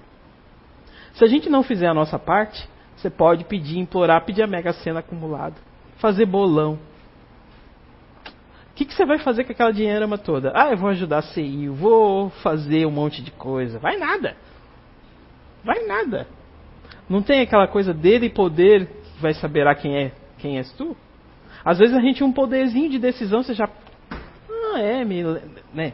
[1.14, 4.74] Se a gente não fizer a nossa parte, você pode pedir, implorar, pedir a mega
[4.74, 5.56] cena acumulada,
[5.98, 6.80] fazer bolão.
[8.72, 10.52] O que, que você vai fazer com aquela dinheirama toda?
[10.56, 13.78] Ah, eu vou ajudar a CI, vou fazer um monte de coisa.
[13.78, 14.36] Vai nada.
[15.64, 16.26] Vai nada.
[17.12, 20.96] Não tem aquela coisa dele poder que vai saberá quem é quem és tu?
[21.64, 23.70] Às vezes a gente um poderzinho de decisão, você já.
[24.50, 25.22] Ah, é, me,
[25.74, 25.92] né?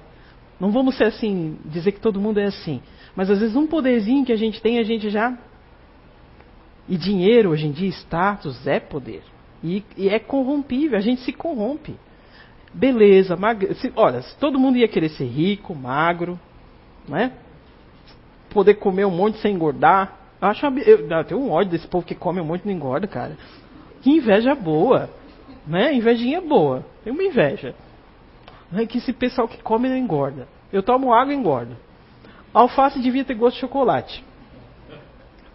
[0.59, 2.83] Não vamos ser assim, dizer que todo mundo é assim.
[3.15, 5.35] Mas às vezes um poderzinho que a gente tem, a gente já.
[6.87, 9.23] E dinheiro, hoje em dia, status é poder.
[9.63, 11.95] E, e é corrompível, a gente se corrompe.
[12.71, 13.73] Beleza, magre...
[13.73, 16.39] se, olha, se todo mundo ia querer ser rico, magro,
[17.09, 17.31] né?
[18.51, 20.26] Poder comer um monte sem engordar.
[20.41, 23.07] Eu acho eu, eu tenho um ódio desse povo que come monte e não engorda,
[23.07, 23.37] cara.
[24.01, 25.09] Que inveja boa.
[25.65, 25.93] Né?
[25.93, 26.85] Invejinha boa.
[27.03, 27.75] Tem uma inveja.
[28.73, 30.47] É que esse pessoal que come não engorda.
[30.71, 31.75] Eu tomo água e engordo.
[32.53, 34.23] Alface devia ter gosto de chocolate.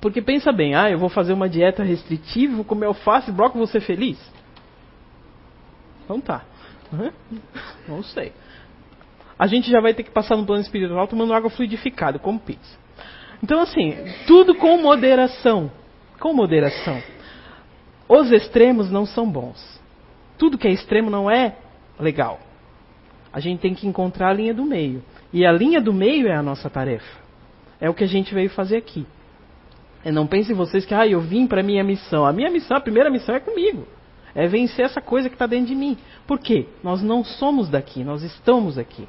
[0.01, 3.59] Porque pensa bem, ah, eu vou fazer uma dieta restritiva, vou comer alface e brócolis,
[3.59, 4.19] vou ser feliz?
[6.05, 6.43] Então tá.
[7.87, 8.33] Não sei.
[9.39, 12.82] A gente já vai ter que passar no plano espiritual tomando água fluidificada, como pizza.
[13.43, 15.71] Então assim, tudo com moderação.
[16.21, 17.03] Com moderação.
[18.09, 19.81] Os extremos não são bons.
[20.39, 21.57] Tudo que é extremo não é
[21.99, 22.41] legal.
[23.33, 25.03] A gente tem que encontrar a linha do meio.
[25.33, 27.21] E a linha do meio é a nossa tarefa.
[27.81, 29.07] É o que a gente veio fazer aqui.
[30.05, 32.27] E não pensem vocês que ah, eu vim para a minha missão.
[32.27, 33.87] A minha missão, a primeira missão é comigo.
[34.35, 35.97] É vencer essa coisa que está dentro de mim.
[36.27, 36.67] Por quê?
[36.83, 39.07] Nós não somos daqui, nós estamos aqui.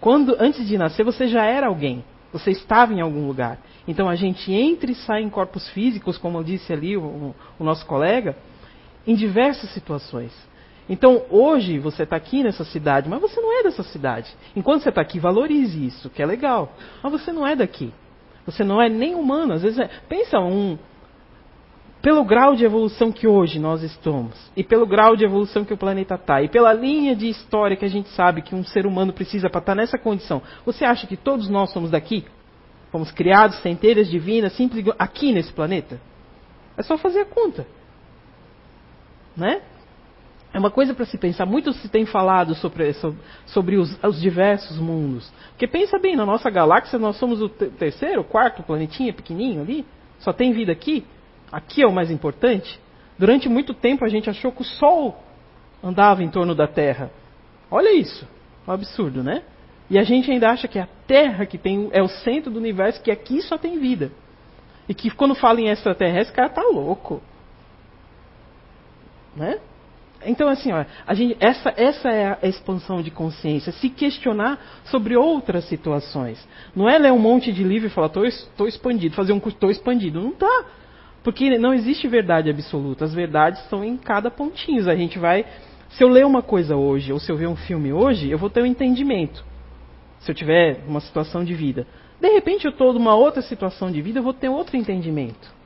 [0.00, 3.58] Quando antes de nascer você já era alguém, você estava em algum lugar.
[3.86, 7.84] Então a gente entra e sai em corpos físicos, como disse ali o, o nosso
[7.86, 8.36] colega,
[9.06, 10.32] em diversas situações.
[10.88, 14.28] Então, hoje você está aqui nessa cidade, mas você não é dessa cidade.
[14.56, 16.72] Enquanto você está aqui, valorize isso, que é legal.
[17.00, 17.92] Mas você não é daqui.
[18.44, 19.52] Você não é nem humano.
[19.52, 20.76] Às vezes, é, pensa um.
[22.02, 25.76] Pelo grau de evolução que hoje nós estamos, e pelo grau de evolução que o
[25.76, 29.12] planeta está, e pela linha de história que a gente sabe que um ser humano
[29.12, 32.24] precisa para estar tá nessa condição, você acha que todos nós somos daqui?
[32.90, 36.00] Fomos criados, centelhas divinas, simples aqui nesse planeta?
[36.76, 37.66] É só fazer a conta.
[39.36, 39.60] Né?
[40.52, 41.46] É uma coisa para se pensar.
[41.46, 42.92] Muito se tem falado sobre,
[43.46, 45.30] sobre os, os, diversos mundos.
[45.50, 49.86] Porque pensa bem, na nossa galáxia nós somos o terceiro, quarto planetinha pequenininho ali.
[50.18, 51.04] Só tem vida aqui.
[51.50, 52.78] Aqui é o mais importante.
[53.18, 55.22] Durante muito tempo a gente achou que o Sol
[55.82, 57.10] andava em torno da Terra.
[57.70, 58.26] Olha isso.
[58.66, 59.42] Um absurdo, né?
[59.88, 62.58] E a gente ainda acha que é a Terra que tem, é o centro do
[62.58, 64.12] universo, que aqui só tem vida.
[64.88, 67.20] E que quando fala em extraterrestre, o cara tá louco.
[69.34, 69.58] Né?
[70.24, 70.84] Então, assim, ó,
[71.14, 73.72] gente, essa, essa é a expansão de consciência.
[73.72, 76.46] Se questionar sobre outras situações.
[76.74, 80.20] Não é ler um monte de livro e falar, estou expandido, fazer um estou expandido.
[80.20, 80.64] Não está.
[81.22, 83.04] Porque não existe verdade absoluta.
[83.04, 84.88] As verdades estão em cada pontinho.
[84.90, 85.44] A gente vai.
[85.90, 88.48] Se eu ler uma coisa hoje, ou se eu ver um filme hoje, eu vou
[88.48, 89.44] ter um entendimento.
[90.20, 91.86] Se eu tiver uma situação de vida.
[92.20, 95.60] De repente, eu estou numa outra situação de vida, eu vou ter outro entendimento.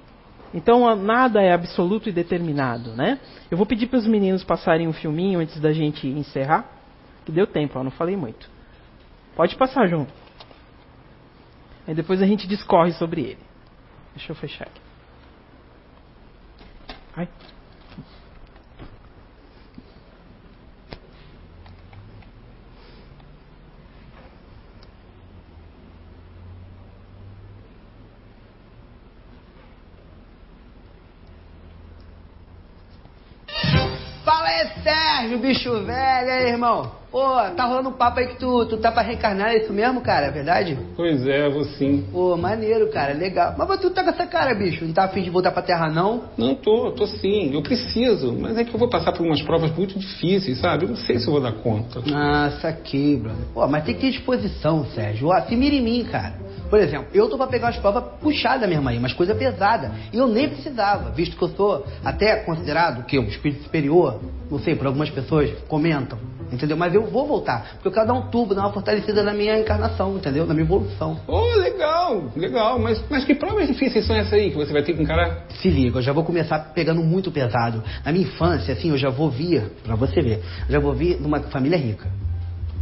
[0.55, 3.19] Então nada é absoluto e determinado, né?
[3.51, 6.65] Eu vou pedir para os meninos passarem um filminho antes da gente encerrar,
[7.25, 8.49] que deu tempo, eu não falei muito.
[9.35, 10.07] Pode passar, João.
[11.89, 13.39] Aí depois a gente discorre sobre ele.
[14.15, 14.84] Deixa eu fechar aqui.
[17.17, 17.29] Ai.
[35.25, 36.93] Sérgio, bicho velho, aí, irmão?
[37.11, 37.23] Pô,
[37.57, 40.27] tá rolando um papo aí que tu, tu tá pra reencarnar, é isso mesmo, cara?
[40.27, 40.77] É verdade?
[40.97, 42.05] Pois é, vou sim.
[42.13, 43.55] Pô, maneiro, cara, legal.
[43.57, 44.85] Mas tu tá com essa cara, bicho?
[44.85, 46.25] Não tá afim de voltar pra terra, não?
[46.37, 47.55] Não tô, tô sim.
[47.55, 48.35] Eu preciso.
[48.39, 50.85] Mas é que eu vou passar por umas provas muito difíceis, sabe?
[50.85, 52.03] Eu não sei se eu vou dar conta.
[52.13, 53.47] Ah, saquei, brother.
[53.55, 55.29] Pô, mas tem que ter disposição, Sérgio.
[55.29, 56.35] Ó, se mira em mim, cara.
[56.69, 59.93] Por exemplo, eu tô pra pegar umas provas puxadas mesmo aí, mas coisa pesada.
[60.13, 64.21] E eu nem precisava, visto que eu sou até considerado que um espírito superior,
[64.55, 66.17] não sei, por algumas pessoas comentam,
[66.53, 66.77] entendeu?
[66.77, 69.59] Mas eu vou voltar, porque eu quero dar um tubo, dar uma fortalecida na minha
[69.59, 70.47] encarnação, entendeu?
[70.47, 71.19] Na minha evolução.
[71.27, 72.79] Oh, legal, legal.
[72.79, 75.47] Mas, mas que provas difíceis são essas aí que você vai ter que encarar?
[75.61, 77.83] Se liga, eu já vou começar pegando muito pesado.
[78.05, 81.19] Na minha infância, assim, eu já vou vir, pra você ver, eu já vou vir
[81.19, 82.09] de uma família rica.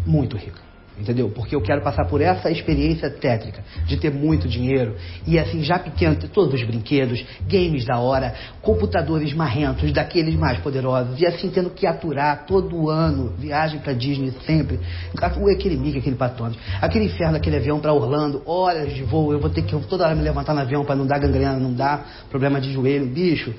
[0.05, 0.72] Muito rica.
[0.99, 1.31] Entendeu?
[1.31, 4.95] Porque eu quero passar por essa experiência tétrica de ter muito dinheiro
[5.27, 10.59] e assim, já pequeno, ter todos os brinquedos, games da hora, computadores marrentos, daqueles mais
[10.59, 14.79] poderosos, e assim tendo que aturar todo ano, viagem pra Disney sempre,
[15.17, 19.49] aquele Mickey, aquele Patone, aquele inferno, aquele avião pra Orlando, horas de voo, eu vou
[19.49, 22.61] ter que toda hora me levantar no avião para não dar gangrena, não dar problema
[22.61, 23.55] de joelho, bicho.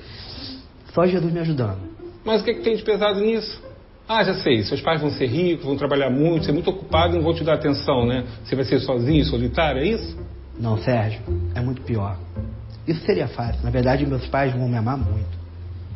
[0.92, 1.80] Só Jesus me ajudando.
[2.24, 3.63] Mas o que, que tem de pesado nisso?
[4.06, 7.16] Ah, já sei, seus pais vão ser ricos, vão trabalhar muito, ser muito ocupado e
[7.16, 8.24] não vão te dar atenção, né?
[8.44, 10.18] Você vai ser sozinho, solitário, é isso?
[10.60, 11.22] Não, Sérgio,
[11.54, 12.18] é muito pior.
[12.86, 13.64] Isso seria fácil.
[13.64, 15.42] Na verdade, meus pais vão me amar muito.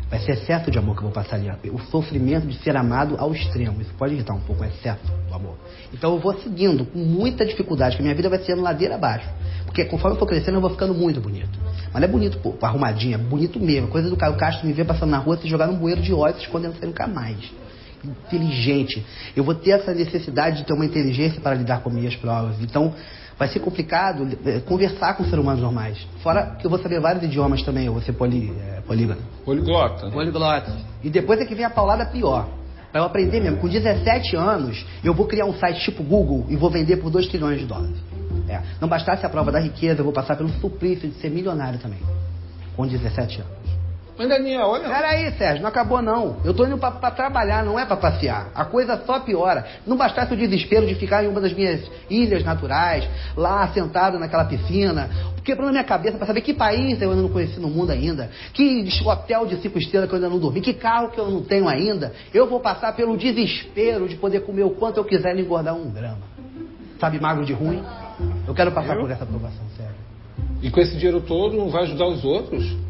[0.08, 1.50] Vai ser excesso de amor que eu vou passar ali.
[1.70, 3.78] O sofrimento de ser amado ao extremo.
[3.82, 5.56] Isso pode irritar um pouco o excesso do amor.
[5.92, 9.28] Então eu vou seguindo com muita dificuldade, porque minha vida vai sendo ladeira abaixo.
[9.66, 11.58] Porque conforme eu for crescendo, eu vou ficando muito bonito.
[11.92, 13.88] Mas não é bonito, pô, arrumadinho, é bonito mesmo.
[13.88, 16.36] Coisa do Caio Castro me ver passando na rua, se jogar num bueiro de óleo,
[16.36, 17.67] se escondendo nunca mais
[18.04, 19.04] inteligente.
[19.36, 22.56] Eu vou ter essa necessidade de ter uma inteligência para lidar com minhas provas.
[22.60, 22.94] Então,
[23.38, 25.98] vai ser complicado eh, conversar com seres humanos normais.
[26.22, 29.22] Fora que eu vou saber vários idiomas também, eu vou ser poli, é, políglota.
[29.44, 30.10] Poliglota.
[30.10, 30.76] Poliglota.
[31.02, 32.48] E depois é que vem a paulada pior.
[32.90, 36.56] Para eu aprender mesmo, com 17 anos, eu vou criar um site tipo Google e
[36.56, 37.96] vou vender por 2 trilhões de dólares.
[38.48, 38.62] É.
[38.80, 42.00] Não bastasse a prova da riqueza, eu vou passar pelo suplício de ser milionário também.
[42.74, 43.67] Com 17 anos.
[44.18, 44.88] Mas Daniel, olha.
[44.88, 46.38] Peraí, Sérgio, não acabou não.
[46.44, 48.50] Eu tô indo pra, pra trabalhar, não é pra passear.
[48.52, 49.64] A coisa só piora.
[49.86, 54.44] Não bastasse o desespero de ficar em uma das minhas ilhas naturais, lá sentado naquela
[54.44, 55.08] piscina,
[55.44, 58.28] quebrando na minha cabeça pra saber que país eu ainda não conheci no mundo ainda,
[58.52, 61.42] que hotel de cinco estrelas que eu ainda não dormi, que carro que eu não
[61.42, 62.12] tenho ainda.
[62.34, 65.88] Eu vou passar pelo desespero de poder comer o quanto eu quiser e engordar um
[65.92, 66.18] grama.
[66.98, 67.84] Sabe, magro de ruim?
[68.48, 69.02] Eu quero passar eu?
[69.02, 69.94] por essa aprovação, sério.
[70.60, 72.87] E com esse dinheiro todo não vai ajudar os outros?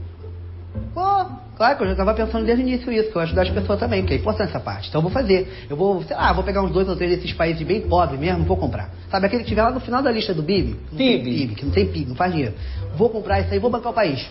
[1.59, 3.81] Claro que eu já estava pensando desde o início isso, que eu ajudar as pessoas
[3.81, 4.89] também, porque é importante essa parte.
[4.89, 5.67] Então eu vou fazer.
[5.69, 8.45] Eu vou, sei lá, vou pegar uns dois ou três desses países bem pobres mesmo,
[8.45, 8.91] vou comprar.
[9.11, 10.77] Sabe aquele que tiver lá no final da lista do BIB?
[10.97, 11.25] PIB.
[11.25, 12.55] PIB, que não tem PIB, não faz dinheiro.
[12.97, 14.25] Vou comprar isso aí, vou bancar o país.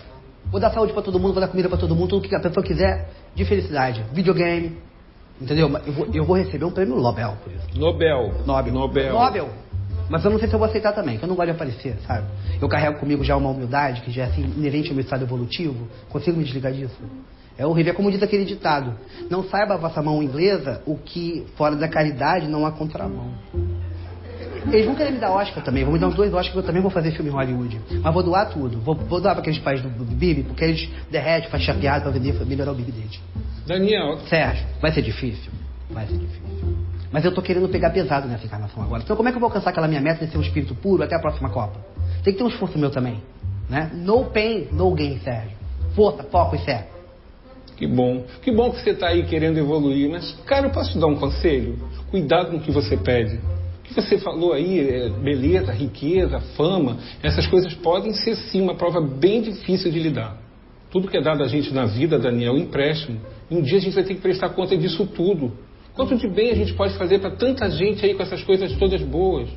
[0.50, 2.40] Vou dar saúde para todo mundo, vou dar comida para todo mundo, tudo que a
[2.40, 4.02] pessoa quiser de felicidade.
[4.10, 4.78] Videogame,
[5.38, 5.70] entendeu?
[5.86, 7.78] Eu vou, eu vou receber um prêmio Nobel por isso.
[7.78, 8.32] Nobel.
[8.46, 8.72] Nobel.
[8.72, 9.12] Nobel.
[9.12, 9.48] Nobel.
[10.08, 11.96] Mas eu não sei se eu vou aceitar também, que eu não gosto de aparecer,
[12.06, 12.26] sabe?
[12.60, 15.88] Eu carrego comigo já uma humildade, que já é assim, inerente ao meu estado evolutivo.
[16.08, 16.96] Consigo me desligar disso?
[17.58, 17.92] É horrível.
[17.92, 18.94] É como diz aquele ditado:
[19.28, 23.32] Não saiba a vossa mão inglesa o que fora da caridade não há contramão.
[24.70, 26.62] Eles vão querer me dar Oscar também, vão me dar uns dois Oscars que eu
[26.62, 27.80] também vou fazer filme em Hollywood.
[28.02, 28.78] Mas vou doar tudo.
[28.80, 32.34] Vou, vou doar para aqueles pais do, Bibi, porque eles derretem, faz chapeado para vender,
[32.44, 33.20] melhorar o Bibi deles.
[33.66, 34.18] Daniel.
[34.28, 35.50] Sérgio, vai ser difícil?
[35.90, 36.76] Vai ser difícil.
[37.10, 39.02] Mas eu tô querendo pegar pesado nessa encarnação agora.
[39.02, 41.02] Então como é que eu vou alcançar aquela minha meta de ser um espírito puro
[41.02, 41.78] até a próxima Copa?
[42.22, 43.22] Tem que ter um esforço meu também.
[43.68, 43.90] Né?
[43.94, 45.56] No pain, no gain, Sérgio.
[45.94, 46.88] Força, foco e fé.
[47.76, 48.24] Que bom.
[48.42, 50.10] Que bom que você está aí querendo evoluir.
[50.10, 51.78] Mas, cara, eu posso te dar um conselho?
[52.10, 53.36] Cuidado com o que você pede.
[53.36, 58.74] O que você falou aí, é beleza, riqueza, fama, essas coisas podem ser sim uma
[58.74, 60.36] prova bem difícil de lidar.
[60.90, 63.20] Tudo que é dado a gente na vida, Daniel, é um empréstimo.
[63.50, 65.52] E um dia a gente vai ter que prestar conta disso tudo.
[65.98, 69.02] Quanto de bem a gente pode fazer para tanta gente aí com essas coisas todas
[69.02, 69.48] boas?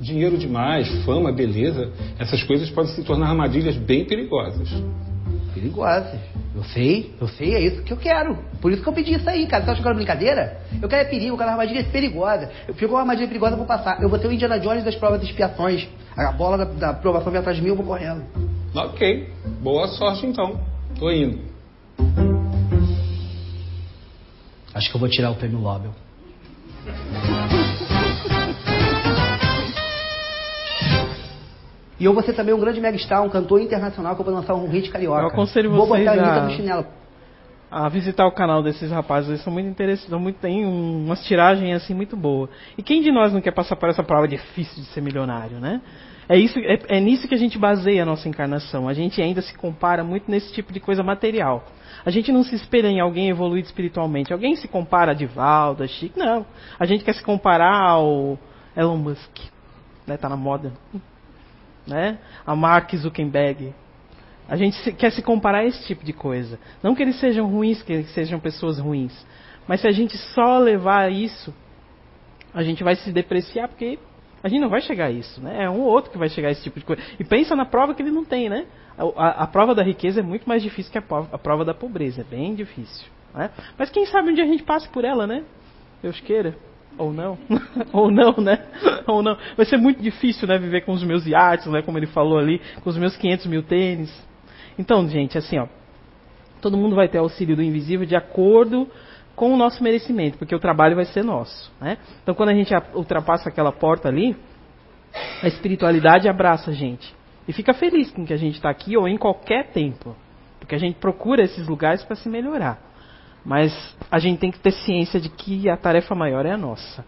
[0.00, 4.66] Dinheiro demais, fama, beleza, essas coisas podem se tornar armadilhas bem perigosas.
[5.52, 6.18] Perigosas.
[6.56, 8.38] Eu sei, eu sei, é isso que eu quero.
[8.62, 9.62] Por isso que eu pedi isso aí, cara.
[9.62, 10.62] Você acha que era brincadeira?
[10.80, 12.50] Eu quero é perigo, eu quero armadilha perigosa.
[12.66, 14.02] Eu fico uma armadilha perigosa, eu vou passar.
[14.02, 15.86] Eu vou ter o Indiana Jones das provas de expiações.
[16.16, 18.24] A bola da, da aprovação vem atrás de mim, eu vou correndo.
[18.74, 19.28] Ok.
[19.60, 20.58] Boa sorte então.
[20.98, 21.49] Tô indo.
[24.74, 25.92] Acho que eu vou tirar o prêmio Nobel.
[31.98, 34.54] E eu vou ser também um grande megastar, um cantor internacional que eu vou lançar
[34.54, 35.20] um hit carioca.
[35.20, 36.44] Eu aconselho vou vocês botar a...
[36.44, 36.86] no chinelo.
[37.70, 39.28] a visitar o canal desses rapazes.
[39.28, 42.48] Eles são muito interessantes, muito, tem um, umas tiragens assim muito boa.
[42.78, 45.82] E quem de nós não quer passar por essa prova difícil de ser milionário, né?
[46.30, 48.88] É, isso, é, é nisso que a gente baseia a nossa encarnação.
[48.88, 51.64] A gente ainda se compara muito nesse tipo de coisa material.
[52.06, 54.32] A gente não se espelha em alguém evoluído espiritualmente.
[54.32, 56.16] Alguém se compara a Divaldo, a Chico.
[56.16, 56.46] Não.
[56.78, 58.38] A gente quer se comparar ao
[58.76, 59.38] Elon Musk.
[60.06, 60.16] Né?
[60.16, 60.72] Tá na moda.
[61.84, 62.16] Né?
[62.46, 63.74] A Mark Zuckerberg.
[64.48, 66.60] A gente se, quer se comparar a esse tipo de coisa.
[66.80, 69.26] Não que eles sejam ruins, que eles sejam pessoas ruins.
[69.66, 71.52] Mas se a gente só levar isso,
[72.54, 73.98] a gente vai se depreciar porque
[74.42, 75.64] a gente não vai chegar a isso, né?
[75.64, 77.02] É um ou outro que vai chegar a esse tipo de coisa.
[77.18, 78.66] E pensa na prova que ele não tem, né?
[78.96, 81.64] A, a, a prova da riqueza é muito mais difícil que a prova, a prova
[81.64, 82.22] da pobreza.
[82.22, 83.06] É bem difícil.
[83.34, 83.50] Né?
[83.78, 85.44] Mas quem sabe um dia a gente passe por ela, né?
[86.02, 86.56] Deus queira.
[86.96, 87.38] Ou não.
[87.92, 88.64] Ou não, né?
[89.06, 89.36] Ou não.
[89.56, 90.58] Vai ser muito difícil, né?
[90.58, 91.82] Viver com os meus iates, né?
[91.82, 92.60] Como ele falou ali.
[92.82, 94.10] Com os meus 500 mil tênis.
[94.78, 95.66] Então, gente, assim, ó.
[96.62, 98.88] Todo mundo vai ter auxílio do invisível de acordo
[99.34, 101.72] com o nosso merecimento, porque o trabalho vai ser nosso.
[101.80, 101.98] Né?
[102.22, 104.36] Então, quando a gente ultrapassa aquela porta ali,
[105.42, 107.14] a espiritualidade abraça a gente
[107.48, 110.14] e fica feliz com que a gente está aqui ou em qualquer tempo,
[110.58, 112.78] porque a gente procura esses lugares para se melhorar.
[113.44, 113.72] Mas
[114.10, 117.04] a gente tem que ter ciência de que a tarefa maior é a nossa.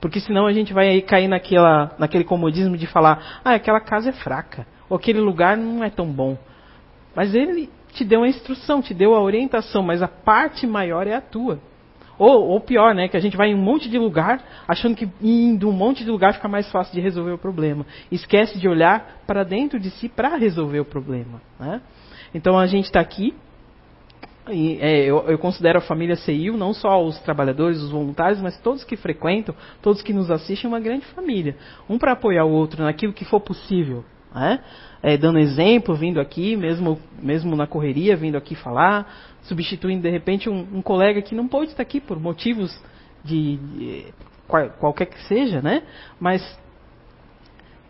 [0.00, 4.12] Porque senão a gente vai cair naquela, naquele comodismo de falar, ah, aquela casa é
[4.12, 6.36] fraca, ou aquele lugar não é tão bom.
[7.14, 11.14] Mas ele te deu a instrução, te deu a orientação, mas a parte maior é
[11.14, 11.58] a tua.
[12.18, 15.08] Ou, ou pior, né, que a gente vai em um monte de lugar, achando que
[15.20, 17.84] indo um monte de lugar fica mais fácil de resolver o problema.
[18.10, 21.42] Esquece de olhar para dentro de si para resolver o problema.
[21.58, 21.80] Né?
[22.34, 23.34] Então a gente está aqui,
[24.50, 28.58] e, é, eu, eu, considero a família CIU, não só os trabalhadores, os voluntários, mas
[28.60, 31.56] todos que frequentam, todos que nos assistem, uma grande família.
[31.88, 34.04] Um para apoiar o outro naquilo que for possível.
[34.36, 34.60] Né?
[35.02, 39.10] É, dando exemplo, vindo aqui, mesmo, mesmo na correria, vindo aqui falar,
[39.44, 42.78] substituindo de repente um, um colega que não pode estar aqui por motivos
[43.24, 44.04] de, de
[44.46, 45.84] qual, qualquer que seja, né?
[46.20, 46.42] Mas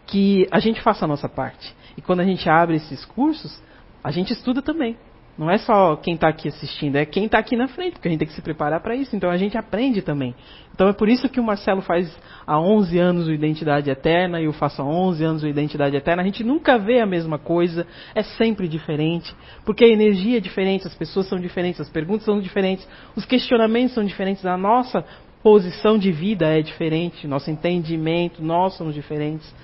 [0.07, 1.74] que a gente faça a nossa parte.
[1.97, 3.61] E quando a gente abre esses cursos,
[4.05, 4.97] a gente estuda também.
[5.39, 8.11] Não é só quem está aqui assistindo, é quem está aqui na frente, porque a
[8.11, 9.14] gente tem que se preparar para isso.
[9.14, 10.34] Então a gente aprende também.
[10.74, 12.11] Então é por isso que o Marcelo faz
[12.47, 16.22] há 11 anos o Identidade Eterna e eu faço há 11 anos o Identidade Eterna.
[16.22, 19.34] A gente nunca vê a mesma coisa, é sempre diferente,
[19.64, 23.95] porque a energia é diferente, as pessoas são diferentes, as perguntas são diferentes, os questionamentos
[23.95, 25.05] são diferentes, a nossa
[25.43, 29.55] posição de vida é diferente, nosso entendimento, nós somos diferentes.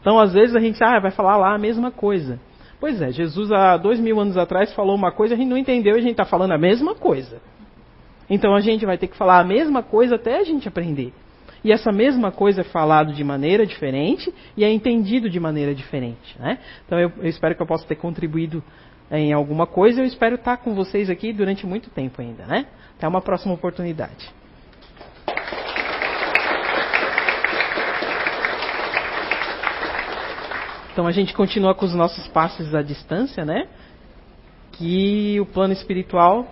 [0.00, 2.38] Então às vezes a gente ah, vai falar lá a mesma coisa.
[2.82, 5.94] Pois é, Jesus há dois mil anos atrás falou uma coisa, a gente não entendeu
[5.94, 7.40] e a gente está falando a mesma coisa.
[8.28, 11.12] Então a gente vai ter que falar a mesma coisa até a gente aprender.
[11.62, 16.36] E essa mesma coisa é falado de maneira diferente e é entendido de maneira diferente.
[16.40, 16.58] Né?
[16.84, 18.60] Então eu, eu, espero que eu possa ter contribuído
[19.12, 20.00] em alguma coisa.
[20.00, 22.44] Eu espero estar com vocês aqui durante muito tempo ainda.
[22.46, 22.66] Né?
[22.98, 24.28] Até uma próxima oportunidade.
[30.92, 33.66] Então a gente continua com os nossos passes à distância, né?
[34.72, 36.46] Que o plano espiritual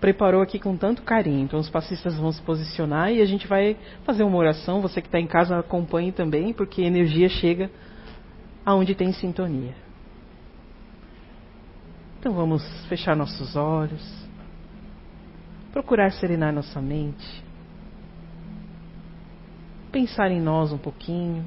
[0.00, 1.44] preparou aqui com tanto carinho.
[1.44, 4.80] Então os passistas vão se posicionar e a gente vai fazer uma oração.
[4.82, 7.70] Você que está em casa acompanhe também, porque energia chega
[8.66, 9.74] aonde tem sintonia.
[12.18, 14.28] Então vamos fechar nossos olhos,
[15.72, 17.44] procurar serenar nossa mente,
[19.92, 21.46] pensar em nós um pouquinho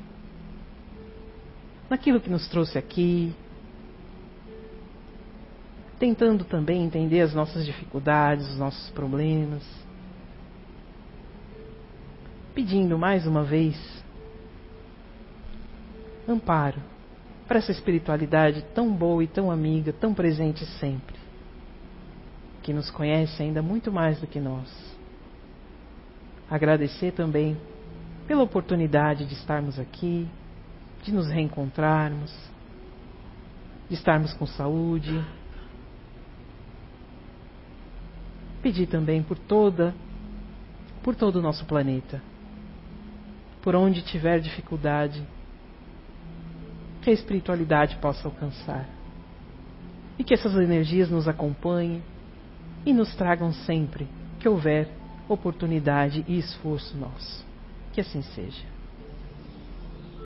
[1.91, 3.35] naquilo que nos trouxe aqui,
[5.99, 9.61] tentando também entender as nossas dificuldades, os nossos problemas,
[12.55, 13.75] pedindo mais uma vez
[16.25, 16.79] amparo
[17.45, 21.17] para essa espiritualidade tão boa e tão amiga, tão presente sempre,
[22.63, 24.69] que nos conhece ainda muito mais do que nós.
[26.49, 27.57] Agradecer também
[28.25, 30.25] pela oportunidade de estarmos aqui,
[31.03, 32.31] de nos reencontrarmos,
[33.89, 35.23] de estarmos com saúde.
[38.61, 39.93] Pedir também por toda,
[41.03, 42.21] por todo o nosso planeta,
[43.61, 45.25] por onde tiver dificuldade,
[47.01, 48.87] que a espiritualidade possa alcançar
[50.19, 52.03] e que essas energias nos acompanhem
[52.85, 54.07] e nos tragam sempre
[54.39, 54.87] que houver
[55.27, 57.45] oportunidade e esforço nosso.
[57.91, 58.70] Que assim seja.